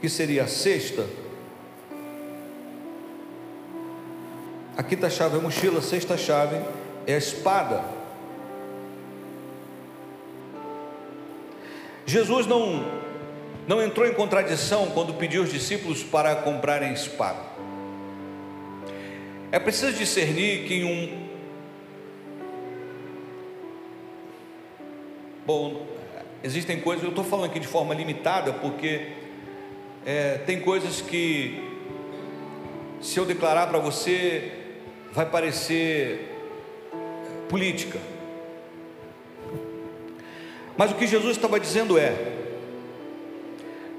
que 0.00 0.08
seria 0.08 0.44
a 0.44 0.48
sexta. 0.48 1.06
A 4.76 4.82
quinta 4.82 5.10
chave 5.10 5.36
é 5.36 5.38
a 5.38 5.42
mochila, 5.42 5.80
a 5.80 5.82
sexta 5.82 6.16
chave 6.16 6.56
é 7.06 7.14
a 7.14 7.18
espada. 7.18 7.84
Jesus 12.06 12.46
não, 12.46 12.84
não 13.66 13.82
entrou 13.82 14.06
em 14.06 14.14
contradição 14.14 14.86
quando 14.90 15.14
pediu 15.14 15.42
aos 15.42 15.50
discípulos 15.50 16.02
para 16.02 16.34
comprarem 16.36 16.92
espada. 16.92 17.38
É 19.50 19.58
preciso 19.58 19.92
discernir 19.92 20.66
que 20.66 20.82
um. 20.84 21.28
Bom, 25.44 25.86
existem 26.42 26.80
coisas, 26.80 27.04
eu 27.04 27.10
estou 27.10 27.24
falando 27.24 27.50
aqui 27.50 27.60
de 27.60 27.66
forma 27.66 27.92
limitada, 27.92 28.54
porque 28.54 29.08
é, 30.06 30.38
tem 30.38 30.60
coisas 30.60 31.02
que, 31.02 31.62
se 33.02 33.18
eu 33.18 33.26
declarar 33.26 33.66
para 33.66 33.78
você, 33.78 34.61
vai 35.12 35.26
parecer 35.26 36.28
política. 37.48 37.98
Mas 40.76 40.90
o 40.90 40.94
que 40.94 41.06
Jesus 41.06 41.36
estava 41.36 41.60
dizendo 41.60 41.98
é: 41.98 42.14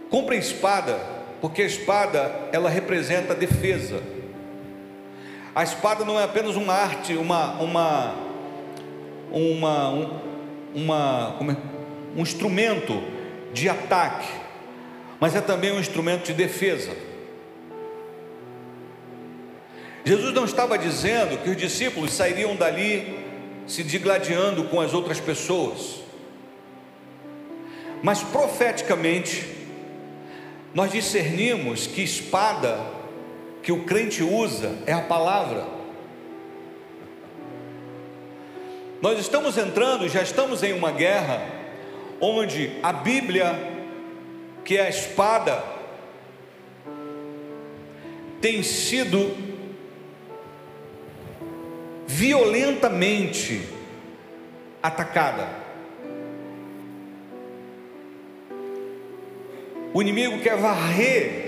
compre 0.10 0.38
espada, 0.38 0.99
porque 1.39 1.62
a 1.62 1.65
espada 1.65 2.49
ela 2.52 2.69
representa 2.69 3.34
defesa. 3.34 4.02
A 5.56 5.63
espada 5.63 6.04
não 6.04 6.19
é 6.19 6.23
apenas 6.23 6.56
uma 6.56 6.73
arte, 6.73 7.13
uma 7.15 7.62
uma 7.62 8.15
uma 9.32 9.89
um, 9.89 10.19
uma 10.76 11.38
é? 11.52 11.56
um 12.17 12.21
instrumento 12.21 13.02
de 13.54 13.69
ataque 13.69 14.43
mas 15.23 15.38
é 15.38 15.39
também 15.39 15.71
um 15.71 15.80
instrumento 15.80 16.26
de 16.26 16.34
defesa. 16.34 16.91
Jesus 20.06 20.34
não 20.34 20.44
estava 20.44 20.78
dizendo 20.78 21.42
que 21.42 21.50
os 21.50 21.56
discípulos 21.56 22.12
sairiam 22.12 22.56
dali 22.56 23.24
se 23.66 23.84
digladiando 23.84 24.66
com 24.66 24.82
as 24.82 24.94
outras 24.94 25.22
pessoas, 25.22 26.02
mas 28.02 28.22
profeticamente, 28.22 29.48
nós 30.74 30.92
discernimos 30.92 31.88
que 31.88 32.02
espada 32.02 32.78
que 33.62 33.72
o 33.72 33.86
crente 33.86 34.22
usa 34.22 34.78
é 34.86 34.92
a 34.92 35.02
palavra. 35.02 35.66
Nós 39.02 39.18
estamos 39.20 39.58
entrando, 39.58 40.10
já 40.10 40.22
estamos 40.22 40.63
em 40.63 40.74
uma 40.74 40.92
guerra 40.92 41.42
onde 42.20 42.78
a 42.84 42.92
Bíblia 42.92 43.54
que 44.66 44.78
a 44.78 44.89
espada 44.89 45.63
tem 48.42 48.63
sido 48.63 49.53
violentamente 52.08 53.62
atacada. 54.82 55.48
O 59.94 60.02
inimigo 60.02 60.39
quer 60.39 60.58
varrer 60.58 61.44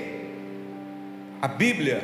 a 1.42 1.48
Bíblia 1.48 2.02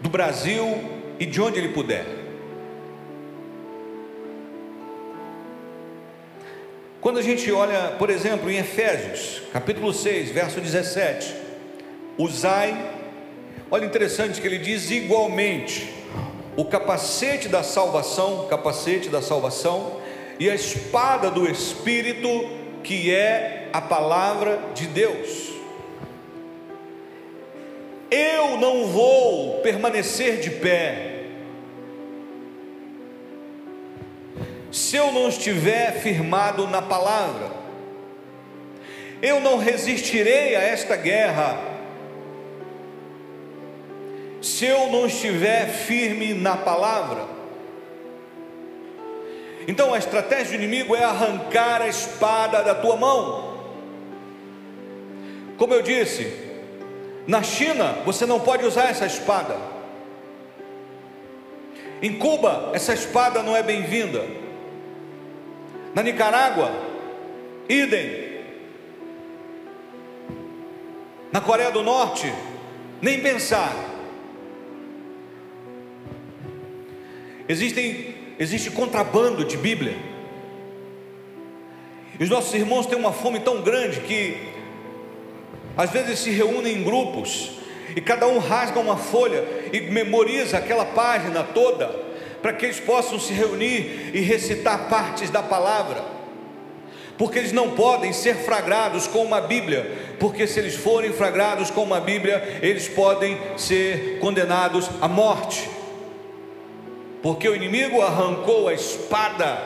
do 0.00 0.08
Brasil 0.08 0.78
e 1.18 1.26
de 1.26 1.40
onde 1.40 1.58
ele 1.58 1.68
puder. 1.68 2.04
Quando 7.00 7.18
a 7.18 7.22
gente 7.22 7.52
olha, 7.52 7.92
por 7.98 8.10
exemplo, 8.10 8.50
em 8.50 8.56
Efésios, 8.56 9.42
capítulo 9.52 9.92
6, 9.92 10.30
verso 10.30 10.60
17, 10.60 11.34
usai, 12.18 12.74
olha 13.70 13.84
interessante 13.84 14.40
que 14.40 14.46
ele 14.46 14.58
diz 14.58 14.90
igualmente, 14.90 15.95
o 16.56 16.64
capacete 16.64 17.48
da 17.48 17.62
salvação, 17.62 18.46
capacete 18.48 19.08
da 19.08 19.20
salvação, 19.20 20.00
e 20.38 20.50
a 20.50 20.54
espada 20.54 21.30
do 21.30 21.48
Espírito, 21.48 22.28
que 22.82 23.14
é 23.14 23.68
a 23.72 23.80
palavra 23.80 24.58
de 24.74 24.86
Deus. 24.86 25.52
Eu 28.10 28.56
não 28.56 28.86
vou 28.86 29.60
permanecer 29.60 30.40
de 30.40 30.50
pé 30.50 31.16
se 34.70 34.96
eu 34.96 35.10
não 35.10 35.28
estiver 35.28 36.00
firmado 36.00 36.66
na 36.66 36.82
palavra. 36.82 37.50
Eu 39.22 39.40
não 39.40 39.56
resistirei 39.56 40.54
a 40.54 40.60
esta 40.60 40.96
guerra 40.96 41.75
se 44.46 44.64
eu 44.64 44.86
não 44.90 45.06
estiver 45.06 45.66
firme 45.66 46.32
na 46.32 46.56
palavra. 46.56 47.26
Então 49.66 49.92
a 49.92 49.98
estratégia 49.98 50.56
do 50.56 50.62
inimigo 50.62 50.94
é 50.94 51.02
arrancar 51.02 51.82
a 51.82 51.88
espada 51.88 52.62
da 52.62 52.72
tua 52.72 52.96
mão. 52.96 53.56
Como 55.58 55.74
eu 55.74 55.82
disse, 55.82 56.32
na 57.26 57.42
China 57.42 57.96
você 58.04 58.24
não 58.24 58.38
pode 58.38 58.64
usar 58.64 58.84
essa 58.84 59.04
espada. 59.04 59.56
Em 62.00 62.16
Cuba, 62.16 62.70
essa 62.72 62.94
espada 62.94 63.42
não 63.42 63.56
é 63.56 63.64
bem-vinda. 63.64 64.24
Na 65.92 66.04
Nicarágua, 66.04 66.70
idem. 67.68 68.44
Na 71.32 71.40
Coreia 71.40 71.72
do 71.72 71.82
Norte, 71.82 72.32
nem 73.02 73.20
pensar. 73.20 73.95
Existem, 77.48 78.14
existe 78.38 78.70
contrabando 78.70 79.44
de 79.44 79.56
Bíblia. 79.56 79.96
E 82.18 82.24
os 82.24 82.30
nossos 82.30 82.52
irmãos 82.54 82.86
têm 82.86 82.98
uma 82.98 83.12
fome 83.12 83.40
tão 83.40 83.62
grande 83.62 84.00
que 84.00 84.36
às 85.76 85.90
vezes 85.90 86.18
se 86.18 86.30
reúnem 86.30 86.78
em 86.78 86.82
grupos 86.82 87.52
e 87.94 88.00
cada 88.00 88.26
um 88.26 88.38
rasga 88.38 88.80
uma 88.80 88.96
folha 88.96 89.44
e 89.72 89.80
memoriza 89.82 90.56
aquela 90.56 90.84
página 90.84 91.42
toda 91.42 92.06
para 92.40 92.52
que 92.52 92.64
eles 92.64 92.80
possam 92.80 93.18
se 93.18 93.32
reunir 93.32 94.10
e 94.14 94.20
recitar 94.20 94.88
partes 94.88 95.30
da 95.30 95.42
palavra, 95.42 96.04
porque 97.18 97.38
eles 97.38 97.52
não 97.52 97.70
podem 97.70 98.12
ser 98.12 98.36
flagrados 98.36 99.06
com 99.06 99.24
uma 99.24 99.40
Bíblia, 99.40 100.14
porque 100.18 100.46
se 100.46 100.58
eles 100.58 100.74
forem 100.74 101.12
flagrados 101.12 101.70
com 101.70 101.82
uma 101.82 102.00
Bíblia, 102.00 102.60
eles 102.62 102.88
podem 102.88 103.38
ser 103.56 104.18
condenados 104.20 104.88
à 105.00 105.08
morte, 105.08 105.68
porque 107.22 107.48
o 107.48 107.54
inimigo 107.54 108.02
arrancou 108.02 108.68
a 108.68 108.74
espada 108.74 109.62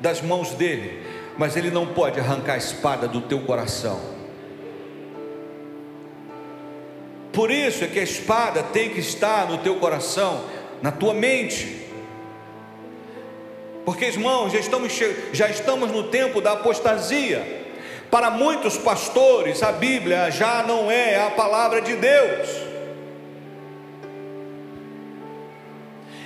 das 0.00 0.22
mãos 0.22 0.50
dele, 0.50 1.02
mas 1.36 1.56
ele 1.56 1.70
não 1.70 1.86
pode 1.86 2.20
arrancar 2.20 2.54
a 2.54 2.58
espada 2.58 3.08
do 3.08 3.20
teu 3.20 3.40
coração. 3.40 4.00
Por 7.32 7.50
isso 7.50 7.84
é 7.84 7.86
que 7.86 8.00
a 8.00 8.02
espada 8.02 8.62
tem 8.62 8.90
que 8.90 9.00
estar 9.00 9.48
no 9.48 9.58
teu 9.58 9.76
coração 9.76 10.44
na 10.82 10.90
tua 10.90 11.14
mente. 11.14 11.86
Porque, 13.84 14.06
irmãos, 14.06 14.52
já 14.52 14.58
estamos, 14.58 14.92
já 15.32 15.48
estamos 15.48 15.90
no 15.90 16.04
tempo 16.04 16.40
da 16.40 16.52
apostasia. 16.52 17.66
Para 18.10 18.30
muitos 18.30 18.76
pastores, 18.76 19.62
a 19.62 19.72
Bíblia 19.72 20.30
já 20.30 20.62
não 20.62 20.90
é 20.90 21.20
a 21.20 21.30
palavra 21.30 21.80
de 21.80 21.94
Deus. 21.96 22.67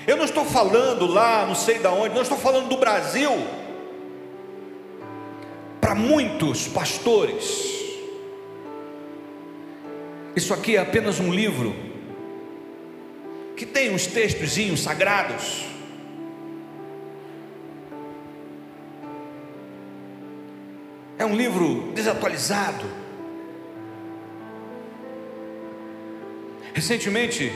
Eu 0.07 0.17
não 0.17 0.25
estou 0.25 0.45
falando 0.45 1.07
lá, 1.07 1.47
não 1.47 1.55
sei 1.55 1.79
de 1.79 1.87
onde, 1.87 2.15
não 2.15 2.23
estou 2.23 2.39
falando 2.39 2.69
do 2.69 2.77
Brasil. 2.77 3.31
Para 5.81 5.95
muitos 5.95 6.67
pastores, 6.67 7.73
isso 10.35 10.53
aqui 10.53 10.77
é 10.77 10.81
apenas 10.81 11.21
um 11.21 11.33
livro 11.33 11.75
que 13.57 13.67
tem 13.67 13.95
uns 13.95 14.07
textozinhos 14.07 14.81
sagrados. 14.81 15.67
É 21.19 21.25
um 21.25 21.37
livro 21.37 21.93
desatualizado. 21.95 22.85
Recentemente, 26.75 27.53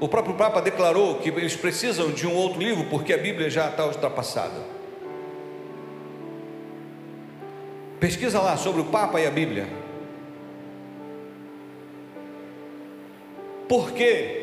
o 0.00 0.08
próprio 0.08 0.34
Papa 0.34 0.60
declarou 0.60 1.16
que 1.16 1.28
eles 1.28 1.56
precisam 1.56 2.10
de 2.10 2.26
um 2.26 2.34
outro 2.34 2.60
livro 2.60 2.84
porque 2.90 3.12
a 3.12 3.18
Bíblia 3.18 3.50
já 3.50 3.68
está 3.68 3.86
ultrapassada. 3.86 4.78
Pesquisa 7.98 8.40
lá 8.40 8.56
sobre 8.56 8.80
o 8.80 8.84
Papa 8.84 9.20
e 9.20 9.26
a 9.26 9.30
Bíblia. 9.30 9.68
Por 13.68 13.92
quê? 13.92 14.38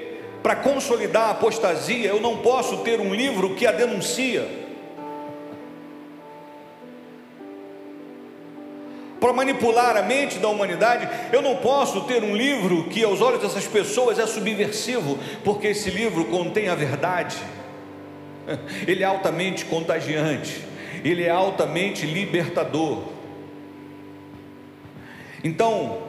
para 0.45 0.57
consolidar 0.57 1.29
a 1.29 1.31
apostasia, 1.31 2.07
eu 2.07 2.21
não 2.21 2.37
posso 2.37 2.83
ter 2.83 3.01
um 3.01 3.15
livro 3.15 3.55
que 3.55 3.65
a 3.65 3.71
denuncia. 3.71 4.47
Manipular 9.33 9.95
a 9.97 10.01
mente 10.01 10.39
da 10.39 10.47
humanidade. 10.47 11.07
Eu 11.31 11.41
não 11.41 11.57
posso 11.57 12.01
ter 12.01 12.23
um 12.23 12.35
livro 12.35 12.85
que, 12.85 13.03
aos 13.03 13.21
olhos 13.21 13.41
dessas 13.41 13.67
pessoas, 13.67 14.19
é 14.19 14.25
subversivo, 14.25 15.17
porque 15.43 15.67
esse 15.67 15.89
livro 15.89 16.25
contém 16.25 16.69
a 16.69 16.75
verdade, 16.75 17.37
ele 18.87 19.03
é 19.03 19.05
altamente 19.05 19.65
contagiante, 19.65 20.63
ele 21.03 21.23
é 21.23 21.29
altamente 21.29 22.05
libertador. 22.05 23.03
Então, 25.43 25.99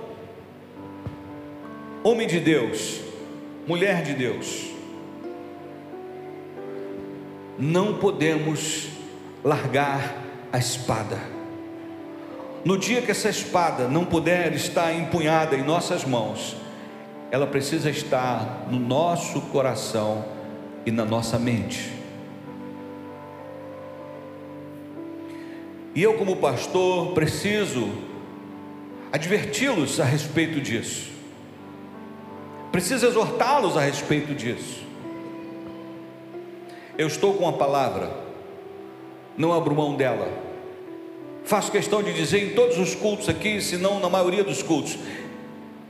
homem 2.03 2.27
de 2.27 2.41
Deus, 2.41 3.01
mulher 3.67 4.03
de 4.03 4.15
Deus, 4.15 4.71
não 7.59 7.99
podemos 7.99 8.89
largar 9.45 10.23
a 10.53 10.59
espada. 10.59 11.36
No 12.67 12.77
dia 12.77 13.01
que 13.01 13.13
essa 13.13 13.29
espada 13.29 13.87
não 13.87 14.05
puder 14.05 14.53
estar 14.53 14.93
empunhada 14.93 15.55
em 15.55 15.63
nossas 15.63 16.05
mãos, 16.05 16.57
ela 17.31 17.47
precisa 17.47 17.89
estar 17.89 18.67
no 18.69 18.77
nosso 18.77 19.41
coração 19.41 20.25
e 20.85 20.91
na 20.91 21.05
nossa 21.05 21.39
mente. 21.39 21.93
E 25.95 26.03
eu, 26.03 26.15
como 26.15 26.39
pastor, 26.39 27.15
preciso 27.15 27.89
adverti-los 29.13 30.01
a 30.01 30.05
respeito 30.05 30.61
disso, 30.61 31.13
preciso 32.73 33.07
exortá-los 33.07 33.77
a 33.77 33.81
respeito 33.81 34.35
disso. 34.35 34.83
Eu 36.99 37.07
estou 37.07 37.35
com 37.35 37.49
a 37.49 37.53
palavra, 37.53 38.11
não 39.39 39.53
abro 39.53 39.73
mão 39.73 39.95
dela. 39.95 40.46
Faço 41.47 41.71
questão 41.71 42.03
de 42.03 42.13
dizer 42.13 42.43
em 42.43 42.51
todos 42.51 42.77
os 42.77 42.97
cultos 42.97 43.29
aqui, 43.29 43.61
se 43.61 43.77
não 43.77 44.01
na 44.01 44.09
maioria 44.09 44.43
dos 44.43 44.65
cultos, 44.65 44.99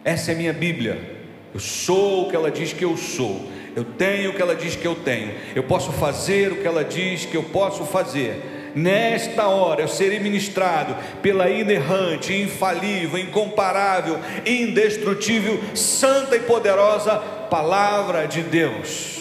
essa 0.04 0.32
é 0.32 0.34
minha 0.34 0.52
Bíblia. 0.52 1.16
Eu 1.54 1.58
sou 1.58 2.26
o 2.26 2.28
que 2.28 2.36
ela 2.36 2.50
diz 2.50 2.74
que 2.74 2.84
eu 2.84 2.94
sou. 2.94 3.48
Eu 3.74 3.82
tenho 3.82 4.30
o 4.30 4.34
que 4.34 4.42
ela 4.42 4.54
diz 4.54 4.76
que 4.76 4.86
eu 4.86 4.94
tenho. 4.94 5.32
Eu 5.54 5.62
posso 5.62 5.92
fazer 5.92 6.52
o 6.52 6.56
que 6.56 6.66
ela 6.66 6.84
diz 6.84 7.24
que 7.24 7.34
eu 7.34 7.42
posso 7.42 7.84
fazer. 7.84 8.72
Nesta 8.74 9.48
hora 9.48 9.80
eu 9.80 9.88
serei 9.88 10.20
ministrado 10.20 10.94
pela 11.22 11.48
inerrante, 11.48 12.34
infalível, 12.34 13.18
incomparável, 13.18 14.18
indestrutível, 14.44 15.58
santa 15.74 16.36
e 16.36 16.40
poderosa 16.40 17.16
palavra 17.48 18.26
de 18.26 18.42
Deus 18.42 19.16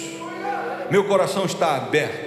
meu 0.90 1.04
coração 1.06 1.46
está 1.46 1.76
aberto, 1.76 2.25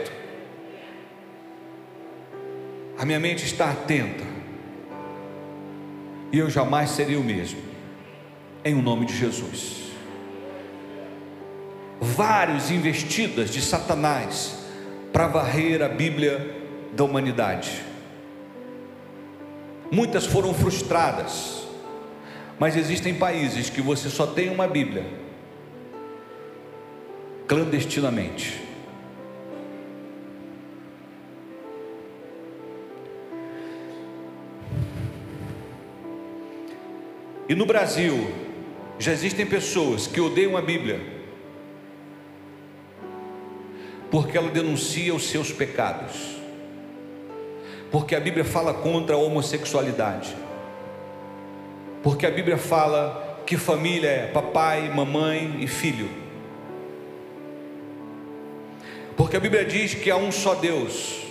a 2.99 3.05
minha 3.05 3.21
mente 3.21 3.45
está 3.45 3.71
atenta, 3.71 4.25
e 6.33 6.39
eu 6.39 6.51
jamais 6.51 6.91
seria 6.91 7.19
o 7.19 7.23
mesmo, 7.23 7.61
em 8.65 8.75
o 8.75 8.83
nome 8.83 9.07
de 9.07 9.17
Jesus. 9.17 9.93
Vários 12.01 12.73
investidas 12.73 13.51
de 13.51 13.63
Satanás 13.63 14.65
para 15.13 15.29
varrer 15.29 15.81
a 15.81 15.89
Bíblia 15.89 16.57
da 16.93 17.05
humanidade. 17.05 17.71
Muitas 19.93 20.27
foram 20.27 20.53
frustradas, 20.53 21.67
mas 22.59 22.77
existem 22.77 23.15
países 23.15 23.71
que 23.71 23.81
você 23.81 24.11
só 24.11 24.27
tem 24.27 24.51
uma 24.51 24.67
Bíblia 24.67 25.07
clandestinamente. 27.47 28.68
E 37.49 37.55
no 37.55 37.65
Brasil, 37.65 38.31
já 38.99 39.13
existem 39.13 39.47
pessoas 39.47 40.07
que 40.07 40.21
odeiam 40.21 40.57
a 40.57 40.61
Bíblia, 40.61 41.01
porque 44.11 44.37
ela 44.37 44.51
denuncia 44.51 45.15
os 45.15 45.29
seus 45.31 45.51
pecados, 45.51 46.37
porque 47.91 48.15
a 48.15 48.21
Bíblia 48.21 48.45
fala 48.45 48.75
contra 48.75 49.15
a 49.15 49.19
homossexualidade, 49.19 50.37
porque 52.03 52.27
a 52.27 52.31
Bíblia 52.31 52.59
fala 52.59 53.43
que 53.47 53.57
família 53.57 54.09
é 54.09 54.27
papai, 54.27 54.91
mamãe 54.91 55.57
e 55.61 55.67
filho. 55.67 56.11
Porque 59.17 59.39
a 59.39 59.41
Bíblia 59.41 59.65
diz 59.65 59.95
que 59.95 60.11
há 60.11 60.17
um 60.17 60.31
só 60.31 60.55
Deus. 60.55 61.28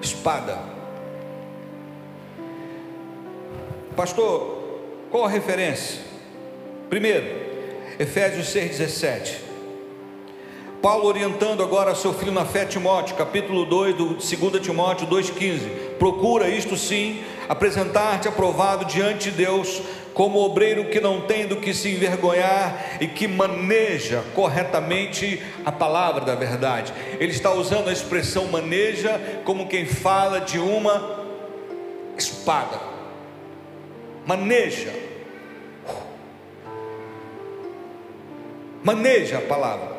Espada. 0.00 0.58
Pastor, 3.96 4.80
qual 5.10 5.24
a 5.24 5.28
referência? 5.28 6.02
Primeiro, 6.90 7.26
Efésios 7.98 8.46
6,17. 8.48 9.46
Paulo 10.82 11.06
orientando 11.06 11.62
agora 11.62 11.94
seu 11.94 12.12
filho 12.12 12.30
na 12.30 12.44
fé, 12.44 12.66
Timóteo, 12.66 13.16
capítulo 13.16 13.64
2, 13.64 13.96
do 13.96 14.06
2 14.14 14.62
Timóteo 14.62 15.06
2,15. 15.08 15.96
Procura 15.98 16.48
isto 16.48 16.76
sim, 16.76 17.24
apresentar-te 17.48 18.28
aprovado 18.28 18.84
diante 18.84 19.30
de 19.30 19.38
Deus, 19.38 19.80
como 20.16 20.38
obreiro 20.38 20.86
que 20.86 20.98
não 20.98 21.20
tem 21.20 21.46
do 21.46 21.56
que 21.56 21.74
se 21.74 21.90
envergonhar 21.90 22.96
e 23.02 23.06
que 23.06 23.28
maneja 23.28 24.24
corretamente 24.34 25.42
a 25.62 25.70
palavra 25.70 26.24
da 26.24 26.34
verdade. 26.34 26.90
Ele 27.20 27.32
está 27.32 27.52
usando 27.52 27.88
a 27.88 27.92
expressão 27.92 28.46
maneja 28.46 29.20
como 29.44 29.68
quem 29.68 29.84
fala 29.84 30.40
de 30.40 30.58
uma 30.58 31.22
espada. 32.16 32.80
Maneja. 34.24 34.90
Maneja 38.82 39.36
a 39.36 39.42
palavra. 39.42 39.96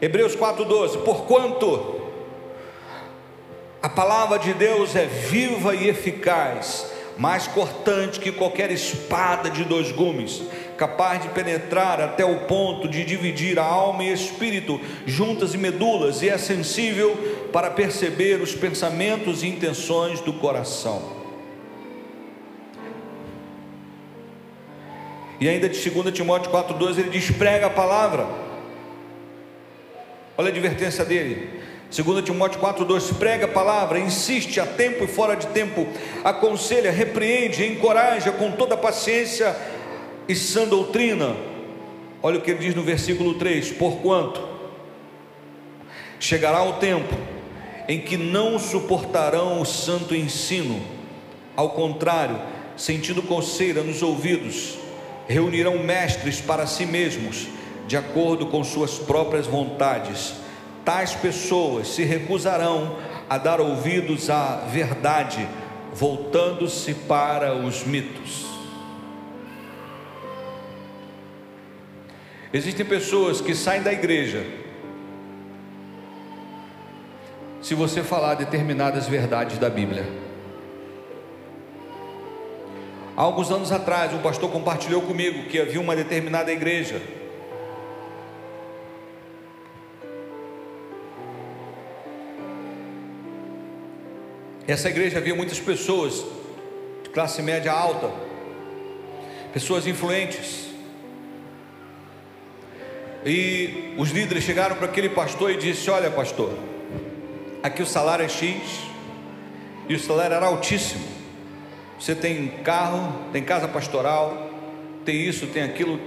Hebreus 0.00 0.34
4,12: 0.34 1.02
Porquanto 1.02 2.00
a 3.82 3.90
palavra 3.90 4.38
de 4.38 4.54
Deus 4.54 4.96
é 4.96 5.04
viva 5.04 5.74
e 5.74 5.86
eficaz 5.86 6.95
mais 7.18 7.46
cortante 7.46 8.20
que 8.20 8.30
qualquer 8.30 8.70
espada 8.70 9.50
de 9.50 9.64
dois 9.64 9.90
gumes, 9.90 10.42
capaz 10.76 11.22
de 11.22 11.28
penetrar 11.30 12.00
até 12.00 12.24
o 12.24 12.40
ponto 12.40 12.88
de 12.88 13.04
dividir 13.04 13.58
a 13.58 13.64
alma 13.64 14.04
e 14.04 14.12
espírito, 14.12 14.80
juntas 15.06 15.54
e 15.54 15.58
medulas, 15.58 16.22
e 16.22 16.28
é 16.28 16.36
sensível 16.36 17.16
para 17.52 17.70
perceber 17.70 18.42
os 18.42 18.54
pensamentos 18.54 19.42
e 19.42 19.48
intenções 19.48 20.20
do 20.20 20.32
coração. 20.34 21.16
E 25.40 25.48
ainda 25.48 25.68
de 25.68 25.90
2 25.90 26.14
Timóteo 26.14 26.50
4,12 26.50 26.98
ele 26.98 27.10
diz: 27.10 27.30
prega 27.30 27.66
a 27.66 27.70
palavra. 27.70 28.26
Olha 30.36 30.48
a 30.48 30.50
advertência 30.50 31.04
dele. 31.04 31.65
2 31.90 32.24
Timóteo 32.24 32.60
4,2 32.60 33.14
prega 33.16 33.44
a 33.44 33.48
palavra, 33.48 33.98
insiste 33.98 34.60
a 34.60 34.66
tempo 34.66 35.04
e 35.04 35.06
fora 35.06 35.36
de 35.36 35.46
tempo, 35.48 35.86
aconselha, 36.24 36.90
repreende, 36.90 37.64
encoraja 37.64 38.32
com 38.32 38.50
toda 38.50 38.76
paciência 38.76 39.56
e 40.28 40.34
sã 40.34 40.66
doutrina. 40.66 41.36
Olha 42.22 42.38
o 42.38 42.42
que 42.42 42.50
ele 42.50 42.60
diz 42.60 42.74
no 42.74 42.82
versículo 42.82 43.34
3: 43.34 43.72
Porquanto 43.72 44.46
chegará 46.18 46.62
o 46.64 46.74
tempo 46.74 47.14
em 47.88 48.00
que 48.00 48.16
não 48.16 48.58
suportarão 48.58 49.60
o 49.60 49.64
santo 49.64 50.14
ensino, 50.14 50.82
ao 51.54 51.70
contrário, 51.70 52.40
sentindo 52.76 53.22
coceira 53.22 53.82
nos 53.82 54.02
ouvidos, 54.02 54.76
reunirão 55.28 55.78
mestres 55.78 56.40
para 56.40 56.66
si 56.66 56.84
mesmos, 56.84 57.46
de 57.86 57.96
acordo 57.96 58.46
com 58.46 58.64
suas 58.64 58.98
próprias 58.98 59.46
vontades. 59.46 60.45
Tais 60.86 61.16
pessoas 61.16 61.88
se 61.88 62.04
recusarão 62.04 62.96
a 63.28 63.36
dar 63.38 63.60
ouvidos 63.60 64.30
à 64.30 64.64
verdade, 64.70 65.48
voltando-se 65.92 66.94
para 66.94 67.56
os 67.56 67.84
mitos. 67.84 68.46
Existem 72.52 72.86
pessoas 72.86 73.40
que 73.40 73.52
saem 73.52 73.82
da 73.82 73.92
igreja 73.92 74.46
se 77.60 77.74
você 77.74 78.04
falar 78.04 78.34
determinadas 78.34 79.08
verdades 79.08 79.58
da 79.58 79.68
Bíblia. 79.68 80.06
Há 83.16 83.22
alguns 83.22 83.50
anos 83.50 83.72
atrás, 83.72 84.14
um 84.14 84.18
pastor 84.18 84.52
compartilhou 84.52 85.02
comigo 85.02 85.48
que 85.48 85.58
havia 85.58 85.80
uma 85.80 85.96
determinada 85.96 86.52
igreja. 86.52 87.02
Essa 94.68 94.88
igreja 94.88 95.18
havia 95.18 95.34
muitas 95.34 95.60
pessoas 95.60 96.24
de 97.04 97.10
classe 97.10 97.40
média 97.40 97.72
alta, 97.72 98.10
pessoas 99.52 99.86
influentes. 99.86 100.66
E 103.24 103.94
os 103.96 104.10
líderes 104.10 104.42
chegaram 104.42 104.74
para 104.74 104.86
aquele 104.86 105.08
pastor 105.08 105.52
e 105.52 105.56
disse: 105.56 105.88
"Olha, 105.88 106.10
pastor, 106.10 106.52
aqui 107.62 107.80
o 107.80 107.86
salário 107.86 108.24
é 108.24 108.28
X, 108.28 108.56
e 109.88 109.94
o 109.94 110.00
salário 110.00 110.34
era 110.34 110.46
altíssimo. 110.46 111.06
Você 111.98 112.16
tem 112.16 112.48
carro, 112.64 113.30
tem 113.32 113.44
casa 113.44 113.68
pastoral, 113.68 114.50
tem 115.04 115.22
isso, 115.22 115.46
tem 115.46 115.62
aquilo. 115.62 116.00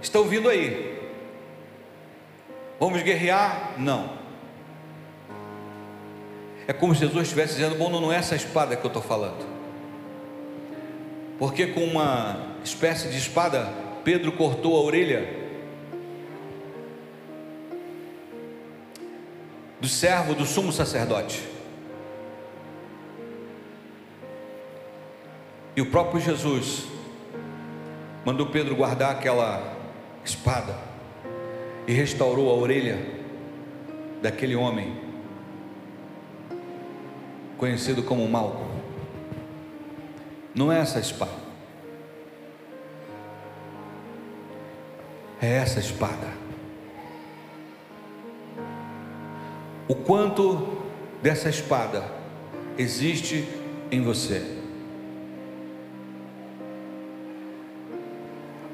estão 0.00 0.22
vindo 0.22 0.48
aí. 0.48 1.10
Vamos 2.78 3.02
guerrear? 3.02 3.74
Não. 3.76 4.23
É 6.66 6.72
como 6.72 6.94
se 6.94 7.00
Jesus 7.00 7.24
estivesse 7.24 7.54
dizendo: 7.54 7.76
Bom, 7.76 7.90
não 7.90 8.12
é 8.12 8.16
essa 8.16 8.34
espada 8.34 8.76
que 8.76 8.84
eu 8.84 8.88
estou 8.88 9.02
falando. 9.02 9.44
Porque 11.38 11.66
com 11.66 11.84
uma 11.84 12.54
espécie 12.62 13.08
de 13.08 13.18
espada, 13.18 13.68
Pedro 14.02 14.32
cortou 14.32 14.76
a 14.76 14.80
orelha 14.80 15.44
do 19.80 19.88
servo 19.88 20.34
do 20.34 20.46
sumo 20.46 20.72
sacerdote. 20.72 21.42
E 25.76 25.80
o 25.80 25.86
próprio 25.86 26.20
Jesus 26.20 26.84
mandou 28.24 28.46
Pedro 28.46 28.76
guardar 28.76 29.10
aquela 29.10 29.76
espada 30.24 30.74
e 31.86 31.92
restaurou 31.92 32.48
a 32.48 32.54
orelha 32.54 32.98
daquele 34.22 34.54
homem 34.54 34.96
conhecido 37.64 38.02
como 38.02 38.28
Malco. 38.28 38.62
Não 40.54 40.70
é 40.70 40.80
essa 40.80 41.00
espada. 41.00 41.32
É 45.40 45.48
essa 45.48 45.80
espada. 45.80 46.44
o 49.88 49.94
quanto 49.94 50.78
dessa 51.22 51.48
espada 51.48 52.04
existe 52.76 53.46
em 53.90 54.02
você. 54.02 54.42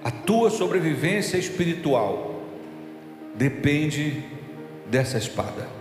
A 0.03 0.11
tua 0.11 0.51
sobrevivência 0.51 1.37
espiritual 1.37 2.43
depende 3.35 4.25
dessa 4.87 5.19
espada. 5.19 5.80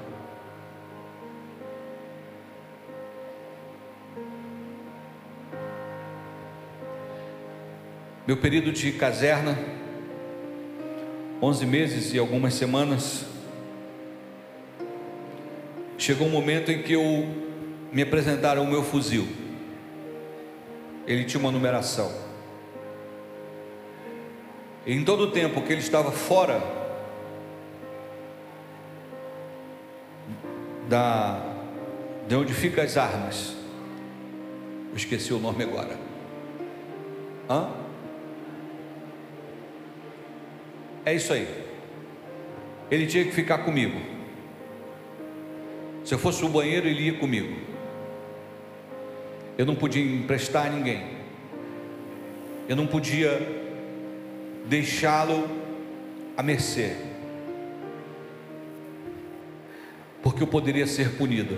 Meu 8.29 8.37
período 8.37 8.71
de 8.71 8.91
caserna, 8.91 9.57
11 11.41 11.65
meses 11.65 12.13
e 12.13 12.19
algumas 12.19 12.53
semanas, 12.53 13.25
Chegou 15.97 16.27
um 16.27 16.29
momento 16.29 16.71
em 16.71 16.83
que 16.83 16.93
eu 16.93 17.27
me 17.91 18.03
apresentaram 18.03 18.61
o 18.61 18.67
meu 18.67 18.83
fuzil. 18.83 19.27
Ele 21.07 21.25
tinha 21.25 21.39
uma 21.39 21.51
numeração. 21.51 22.13
E 24.85 24.93
em 24.93 25.03
todo 25.03 25.21
o 25.21 25.31
tempo 25.31 25.63
que 25.63 25.73
ele 25.73 25.81
estava 25.81 26.11
fora 26.11 26.61
da 30.87 31.41
de 32.27 32.35
onde 32.35 32.53
ficam 32.53 32.83
as 32.83 32.95
armas. 32.95 33.55
Eu 34.91 34.97
esqueci 34.97 35.33
o 35.33 35.39
nome 35.39 35.63
agora. 35.63 35.97
Hã? 37.49 37.88
É 41.09 41.15
isso 41.15 41.33
aí. 41.33 41.47
Ele 42.91 43.07
tinha 43.07 43.25
que 43.25 43.31
ficar 43.31 43.59
comigo. 43.59 43.99
Se 46.05 46.13
eu 46.13 46.19
fosse 46.19 46.43
no 46.43 46.49
banheiro, 46.49 46.87
ele 46.87 47.01
ia 47.07 47.13
comigo. 47.13 47.55
eu 49.59 49.65
não 49.65 49.75
podia 49.75 50.01
emprestar 50.01 50.67
a 50.67 50.69
ninguém, 50.69 51.03
eu 52.69 52.77
não 52.77 52.87
podia 52.87 53.41
deixá-lo 54.67 55.49
à 56.37 56.41
mercê, 56.41 56.95
porque 60.23 60.41
eu 60.41 60.47
poderia 60.47 60.87
ser 60.87 61.17
punido. 61.17 61.57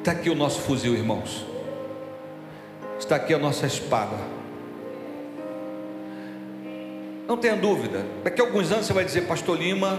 Está 0.00 0.10
aqui 0.10 0.28
o 0.28 0.34
nosso 0.34 0.60
fuzil, 0.62 0.94
irmãos. 0.94 1.53
Está 2.98 3.16
aqui 3.16 3.34
a 3.34 3.38
nossa 3.38 3.66
espada. 3.66 4.16
Não 7.26 7.36
tenha 7.36 7.56
dúvida. 7.56 8.04
Daqui 8.22 8.40
a 8.40 8.44
alguns 8.44 8.70
anos 8.70 8.86
você 8.86 8.92
vai 8.92 9.04
dizer, 9.04 9.22
Pastor 9.22 9.58
Lima, 9.58 9.98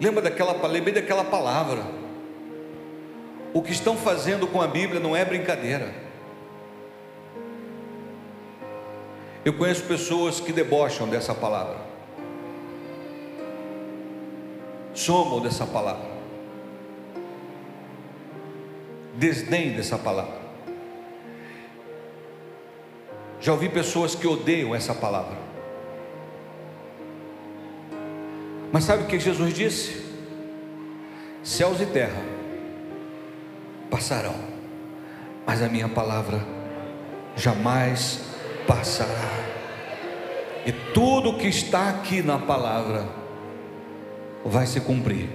lembra 0.00 0.22
daquela, 0.22 0.52
lembrei 0.66 0.94
daquela 0.94 1.24
palavra. 1.24 1.82
O 3.54 3.62
que 3.62 3.72
estão 3.72 3.96
fazendo 3.96 4.46
com 4.46 4.60
a 4.60 4.66
Bíblia 4.66 4.98
não 4.98 5.14
é 5.14 5.24
brincadeira. 5.24 5.94
Eu 9.44 9.52
conheço 9.54 9.82
pessoas 9.84 10.38
que 10.38 10.52
debocham 10.52 11.08
dessa 11.08 11.34
palavra, 11.34 11.76
somam 14.94 15.40
dessa 15.40 15.66
palavra, 15.66 16.08
desdém 19.16 19.72
dessa 19.72 19.98
palavra. 19.98 20.41
Já 23.42 23.52
ouvi 23.52 23.68
pessoas 23.68 24.14
que 24.14 24.24
odeiam 24.24 24.72
essa 24.72 24.94
palavra. 24.94 25.36
Mas 28.70 28.84
sabe 28.84 29.02
o 29.02 29.06
que 29.06 29.18
Jesus 29.18 29.52
disse? 29.52 30.00
Céus 31.42 31.80
e 31.80 31.86
terra 31.86 32.22
passarão, 33.90 34.36
mas 35.44 35.60
a 35.60 35.68
minha 35.68 35.88
palavra 35.88 36.40
jamais 37.34 38.20
passará. 38.64 39.28
E 40.64 40.70
tudo 40.94 41.36
que 41.36 41.48
está 41.48 41.90
aqui 41.90 42.22
na 42.22 42.38
palavra 42.38 43.04
vai 44.44 44.66
se 44.66 44.80
cumprir, 44.80 45.28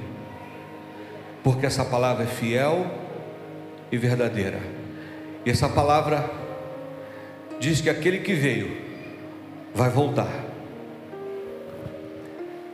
porque 1.43 1.65
essa 1.65 1.83
palavra 1.83 2.23
é 2.23 2.27
fiel 2.27 2.89
e 3.91 3.97
verdadeira. 3.97 4.61
E 5.45 5.49
essa 5.49 5.67
palavra 5.67 6.46
diz 7.59 7.81
que 7.81 7.89
aquele 7.89 8.19
que 8.19 8.33
veio 8.33 8.77
vai 9.73 9.89
voltar. 9.89 10.45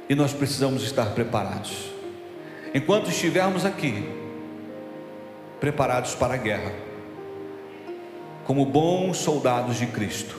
E 0.10 0.16
nós 0.16 0.34
precisamos 0.34 0.84
estar 0.84 1.08
preparados. 1.14 1.92
Enquanto 2.74 3.10
estivermos 3.10 3.66
aqui, 3.66 4.08
preparados 5.60 6.16
para 6.16 6.34
a 6.34 6.38
guerra, 6.38 6.72
como 8.46 8.66
bons 8.66 9.18
soldados 9.18 9.78
de 9.78 9.88
Cristo, 9.88 10.36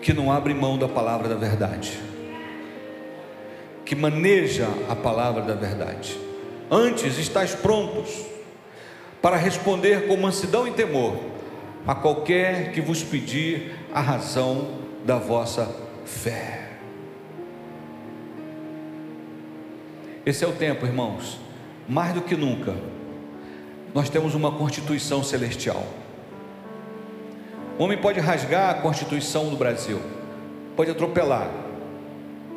que 0.00 0.12
não 0.12 0.32
abre 0.32 0.54
mão 0.54 0.78
da 0.78 0.88
palavra 0.88 1.28
da 1.28 1.34
verdade, 1.34 1.98
que 3.84 3.94
maneja 3.94 4.66
a 4.88 4.96
palavra 4.96 5.42
da 5.42 5.54
verdade. 5.54 6.18
Antes, 6.70 7.18
estáis 7.18 7.54
prontos 7.54 8.24
para 9.20 9.36
responder 9.36 10.08
com 10.08 10.16
mansidão 10.16 10.66
e 10.66 10.72
temor 10.72 11.31
a 11.86 11.94
qualquer 11.94 12.72
que 12.72 12.80
vos 12.80 13.02
pedir 13.02 13.74
a 13.92 14.00
razão 14.00 14.78
da 15.04 15.16
vossa 15.16 15.68
fé. 16.04 16.68
Esse 20.24 20.44
é 20.44 20.48
o 20.48 20.52
tempo, 20.52 20.86
irmãos, 20.86 21.40
mais 21.88 22.14
do 22.14 22.22
que 22.22 22.36
nunca, 22.36 22.74
nós 23.92 24.08
temos 24.08 24.34
uma 24.34 24.52
constituição 24.52 25.24
celestial. 25.24 25.84
O 27.78 27.82
homem 27.82 27.98
pode 27.98 28.20
rasgar 28.20 28.70
a 28.70 28.74
constituição 28.74 29.50
do 29.50 29.56
Brasil, 29.56 30.00
pode 30.76 30.90
atropelar, 30.90 31.50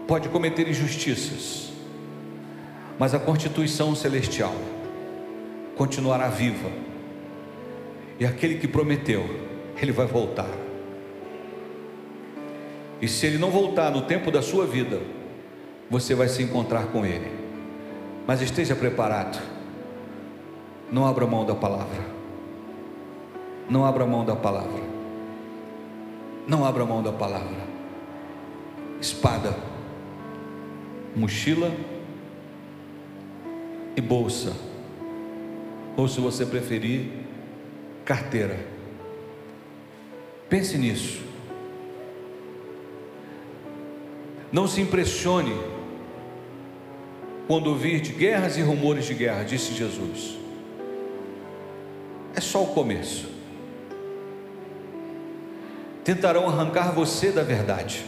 pode 0.07 0.29
cometer 0.29 0.67
injustiças, 0.67 1.71
mas 2.99 3.15
a 3.15 3.19
constituição 3.19 3.95
celestial 3.95 4.53
continuará 5.75 6.29
viva 6.29 6.84
e 8.19 8.25
aquele 8.25 8.55
que 8.55 8.67
prometeu, 8.67 9.23
ele 9.81 9.91
vai 9.91 10.05
voltar. 10.05 10.49
E 13.01 13.07
se 13.07 13.25
ele 13.25 13.37
não 13.37 13.51
voltar 13.51 13.91
no 13.91 14.03
tempo 14.03 14.31
da 14.31 14.41
sua 14.41 14.65
vida, 14.65 15.01
você 15.89 16.15
vai 16.15 16.27
se 16.27 16.41
encontrar 16.41 16.87
com 16.87 17.05
ele. 17.05 17.29
Mas 18.25 18.41
esteja 18.41 18.75
preparado. 18.75 19.39
Não 20.91 21.05
abra 21.05 21.27
mão 21.27 21.45
da 21.45 21.53
palavra. 21.53 22.03
Não 23.69 23.85
abra 23.85 24.05
mão 24.05 24.23
da 24.23 24.35
palavra. 24.35 24.83
Não 26.47 26.63
abra 26.63 26.85
mão 26.85 27.03
da 27.03 27.11
palavra. 27.11 27.65
Espada, 29.01 29.55
mochila 31.15 31.71
e 33.95 34.01
bolsa. 34.01 34.55
Ou 35.97 36.07
se 36.07 36.19
você 36.19 36.45
preferir, 36.45 37.24
carteira. 38.05 38.57
Pense 40.47 40.77
nisso. 40.77 41.23
Não 44.51 44.67
se 44.67 44.79
impressione 44.79 45.59
quando 47.47 47.67
ouvir 47.67 47.99
de 47.99 48.11
guerras 48.13 48.57
e 48.57 48.61
rumores 48.61 49.05
de 49.05 49.13
guerra, 49.13 49.43
disse 49.43 49.73
Jesus. 49.73 50.37
É 52.35 52.39
só 52.39 52.63
o 52.63 52.67
começo. 52.67 53.27
Tentarão 56.03 56.47
arrancar 56.47 56.93
você 56.93 57.31
da 57.31 57.43
verdade. 57.43 58.05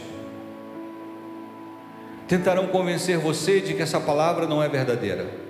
Tentarão 2.28 2.68
convencer 2.68 3.18
você 3.18 3.60
de 3.60 3.74
que 3.74 3.82
essa 3.82 3.98
palavra 3.98 4.46
não 4.46 4.62
é 4.62 4.68
verdadeira. 4.68 5.47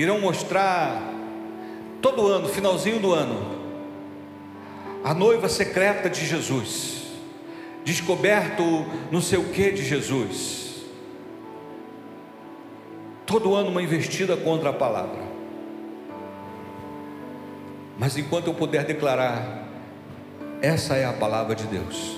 Irão 0.00 0.18
mostrar 0.18 1.12
todo 2.00 2.26
ano, 2.26 2.48
finalzinho 2.48 2.98
do 2.98 3.12
ano, 3.12 3.60
a 5.04 5.12
noiva 5.12 5.46
secreta 5.46 6.08
de 6.08 6.24
Jesus, 6.24 7.02
descoberto 7.84 8.62
não 9.12 9.20
sei 9.20 9.38
o 9.38 9.50
que 9.50 9.70
de 9.70 9.84
Jesus. 9.84 10.86
Todo 13.26 13.54
ano 13.54 13.68
uma 13.68 13.82
investida 13.82 14.38
contra 14.38 14.70
a 14.70 14.72
palavra. 14.72 15.20
Mas 17.98 18.16
enquanto 18.16 18.46
eu 18.46 18.54
puder 18.54 18.84
declarar, 18.84 19.68
essa 20.62 20.96
é 20.96 21.04
a 21.04 21.12
palavra 21.12 21.54
de 21.54 21.66
Deus, 21.66 22.16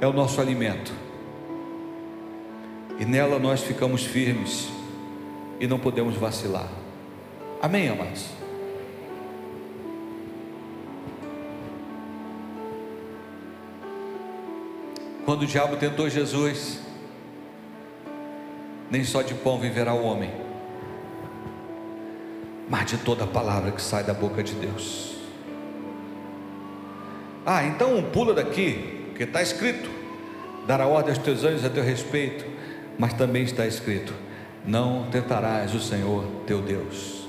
é 0.00 0.06
o 0.08 0.12
nosso 0.12 0.40
alimento, 0.40 0.92
e 2.98 3.04
nela 3.04 3.38
nós 3.38 3.62
ficamos 3.62 4.02
firmes 4.02 4.76
e 5.60 5.66
não 5.66 5.78
podemos 5.78 6.16
vacilar. 6.16 6.68
Amém, 7.60 7.88
amados? 7.88 8.26
Quando 15.24 15.42
o 15.42 15.46
diabo 15.46 15.76
tentou 15.76 16.08
Jesus, 16.08 16.80
nem 18.90 19.04
só 19.04 19.20
de 19.20 19.34
pão 19.34 19.58
viverá 19.58 19.92
o 19.92 20.02
homem, 20.02 20.30
mas 22.68 22.86
de 22.86 22.96
toda 22.98 23.26
palavra 23.26 23.72
que 23.72 23.82
sai 23.82 24.04
da 24.04 24.14
boca 24.14 24.42
de 24.42 24.54
Deus. 24.54 25.16
Ah, 27.44 27.64
então 27.64 28.02
pula 28.12 28.32
daqui, 28.32 29.04
porque 29.08 29.24
está 29.24 29.42
escrito: 29.42 29.90
dará 30.66 30.86
ordem 30.86 31.14
aos 31.14 31.22
teus 31.22 31.44
anjos 31.44 31.64
a 31.64 31.70
teu 31.70 31.82
respeito, 31.82 32.44
mas 32.98 33.12
também 33.12 33.42
está 33.42 33.66
escrito: 33.66 34.14
não 34.68 35.08
tentarás 35.10 35.74
o 35.74 35.80
Senhor 35.80 36.24
teu 36.46 36.60
Deus. 36.60 37.26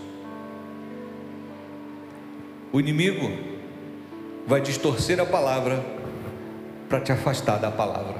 O 2.73 2.81
inimigo 2.81 3.31
vai 4.45 4.59
distorcer 4.59 5.21
a 5.21 5.25
palavra 5.25 5.81
para 6.89 6.99
te 6.99 7.13
afastar 7.13 7.57
da 7.57 7.71
palavra. 7.71 8.17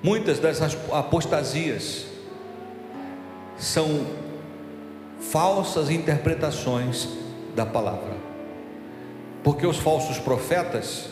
Muitas 0.00 0.38
dessas 0.38 0.78
apostasias 0.92 2.06
são 3.58 4.06
falsas 5.18 5.90
interpretações 5.90 7.08
da 7.56 7.66
palavra. 7.66 8.16
Porque 9.42 9.66
os 9.66 9.78
falsos 9.78 10.20
profetas, 10.20 11.08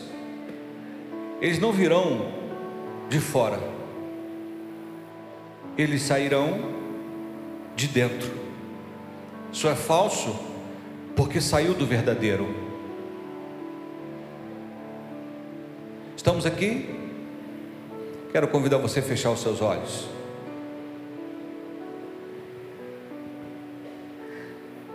eles 1.41 1.59
não 1.59 1.73
virão 1.73 2.39
de 3.09 3.19
fora, 3.19 3.80
eles 5.81 6.01
sairão 6.01 6.59
de 7.75 7.87
dentro. 7.87 8.31
Isso 9.51 9.67
é 9.67 9.75
falso 9.75 10.35
porque 11.15 11.41
saiu 11.41 11.73
do 11.73 11.85
verdadeiro. 11.85 12.47
Estamos 16.15 16.45
aqui. 16.45 16.89
Quero 18.31 18.47
convidar 18.47 18.77
você 18.77 18.99
a 18.99 19.03
fechar 19.03 19.31
os 19.31 19.41
seus 19.41 19.61
olhos. 19.61 20.07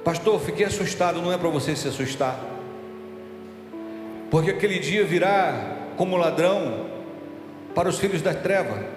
Pastor, 0.03 0.41
fiquei 0.41 0.65
assustado, 0.65 1.21
não 1.21 1.33
é 1.33 1.37
para 1.37 1.49
você 1.49 1.75
se 1.75 1.89
assustar. 1.89 2.39
Porque 4.31 4.51
aquele 4.51 4.79
dia 4.79 5.05
virá 5.05 5.77
como 5.97 6.17
ladrão 6.17 6.87
para 7.75 7.89
os 7.89 7.99
filhos 7.99 8.23
da 8.23 8.33
treva. 8.33 8.96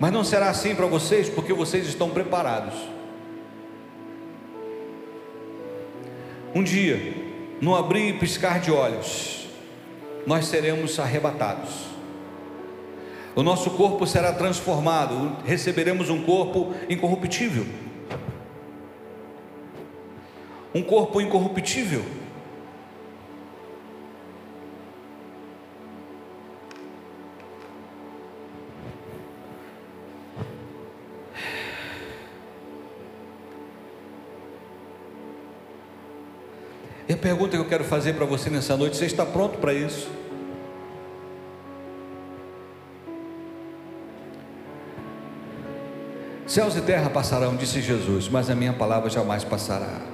Mas 0.00 0.10
não 0.10 0.24
será 0.24 0.48
assim 0.48 0.74
para 0.74 0.86
vocês, 0.86 1.28
porque 1.28 1.52
vocês 1.52 1.86
estão 1.86 2.08
preparados. 2.08 2.72
Um 6.54 6.62
dia, 6.62 7.14
no 7.60 7.76
abrir 7.76 8.08
e 8.08 8.18
piscar 8.18 8.60
de 8.60 8.72
olhos, 8.72 9.46
nós 10.26 10.46
seremos 10.46 10.98
arrebatados. 10.98 11.90
O 13.36 13.42
nosso 13.42 13.70
corpo 13.72 14.06
será 14.06 14.32
transformado, 14.32 15.36
receberemos 15.44 16.08
um 16.08 16.24
corpo 16.24 16.74
incorruptível. 16.88 17.66
Um 20.74 20.82
corpo 20.82 21.20
incorruptível. 21.20 22.02
Pergunta 37.40 37.56
que 37.56 37.62
eu 37.62 37.68
quero 37.68 37.84
fazer 37.84 38.12
para 38.12 38.26
você 38.26 38.50
nessa 38.50 38.76
noite: 38.76 38.96
você 38.96 39.06
está 39.06 39.24
pronto 39.24 39.58
para 39.58 39.72
isso? 39.72 40.10
Céus 46.46 46.76
e 46.76 46.80
terra 46.80 47.08
passarão, 47.08 47.56
disse 47.56 47.80
Jesus, 47.80 48.28
mas 48.28 48.50
a 48.50 48.54
minha 48.56 48.72
palavra 48.72 49.08
jamais 49.08 49.44
passará. 49.44 50.09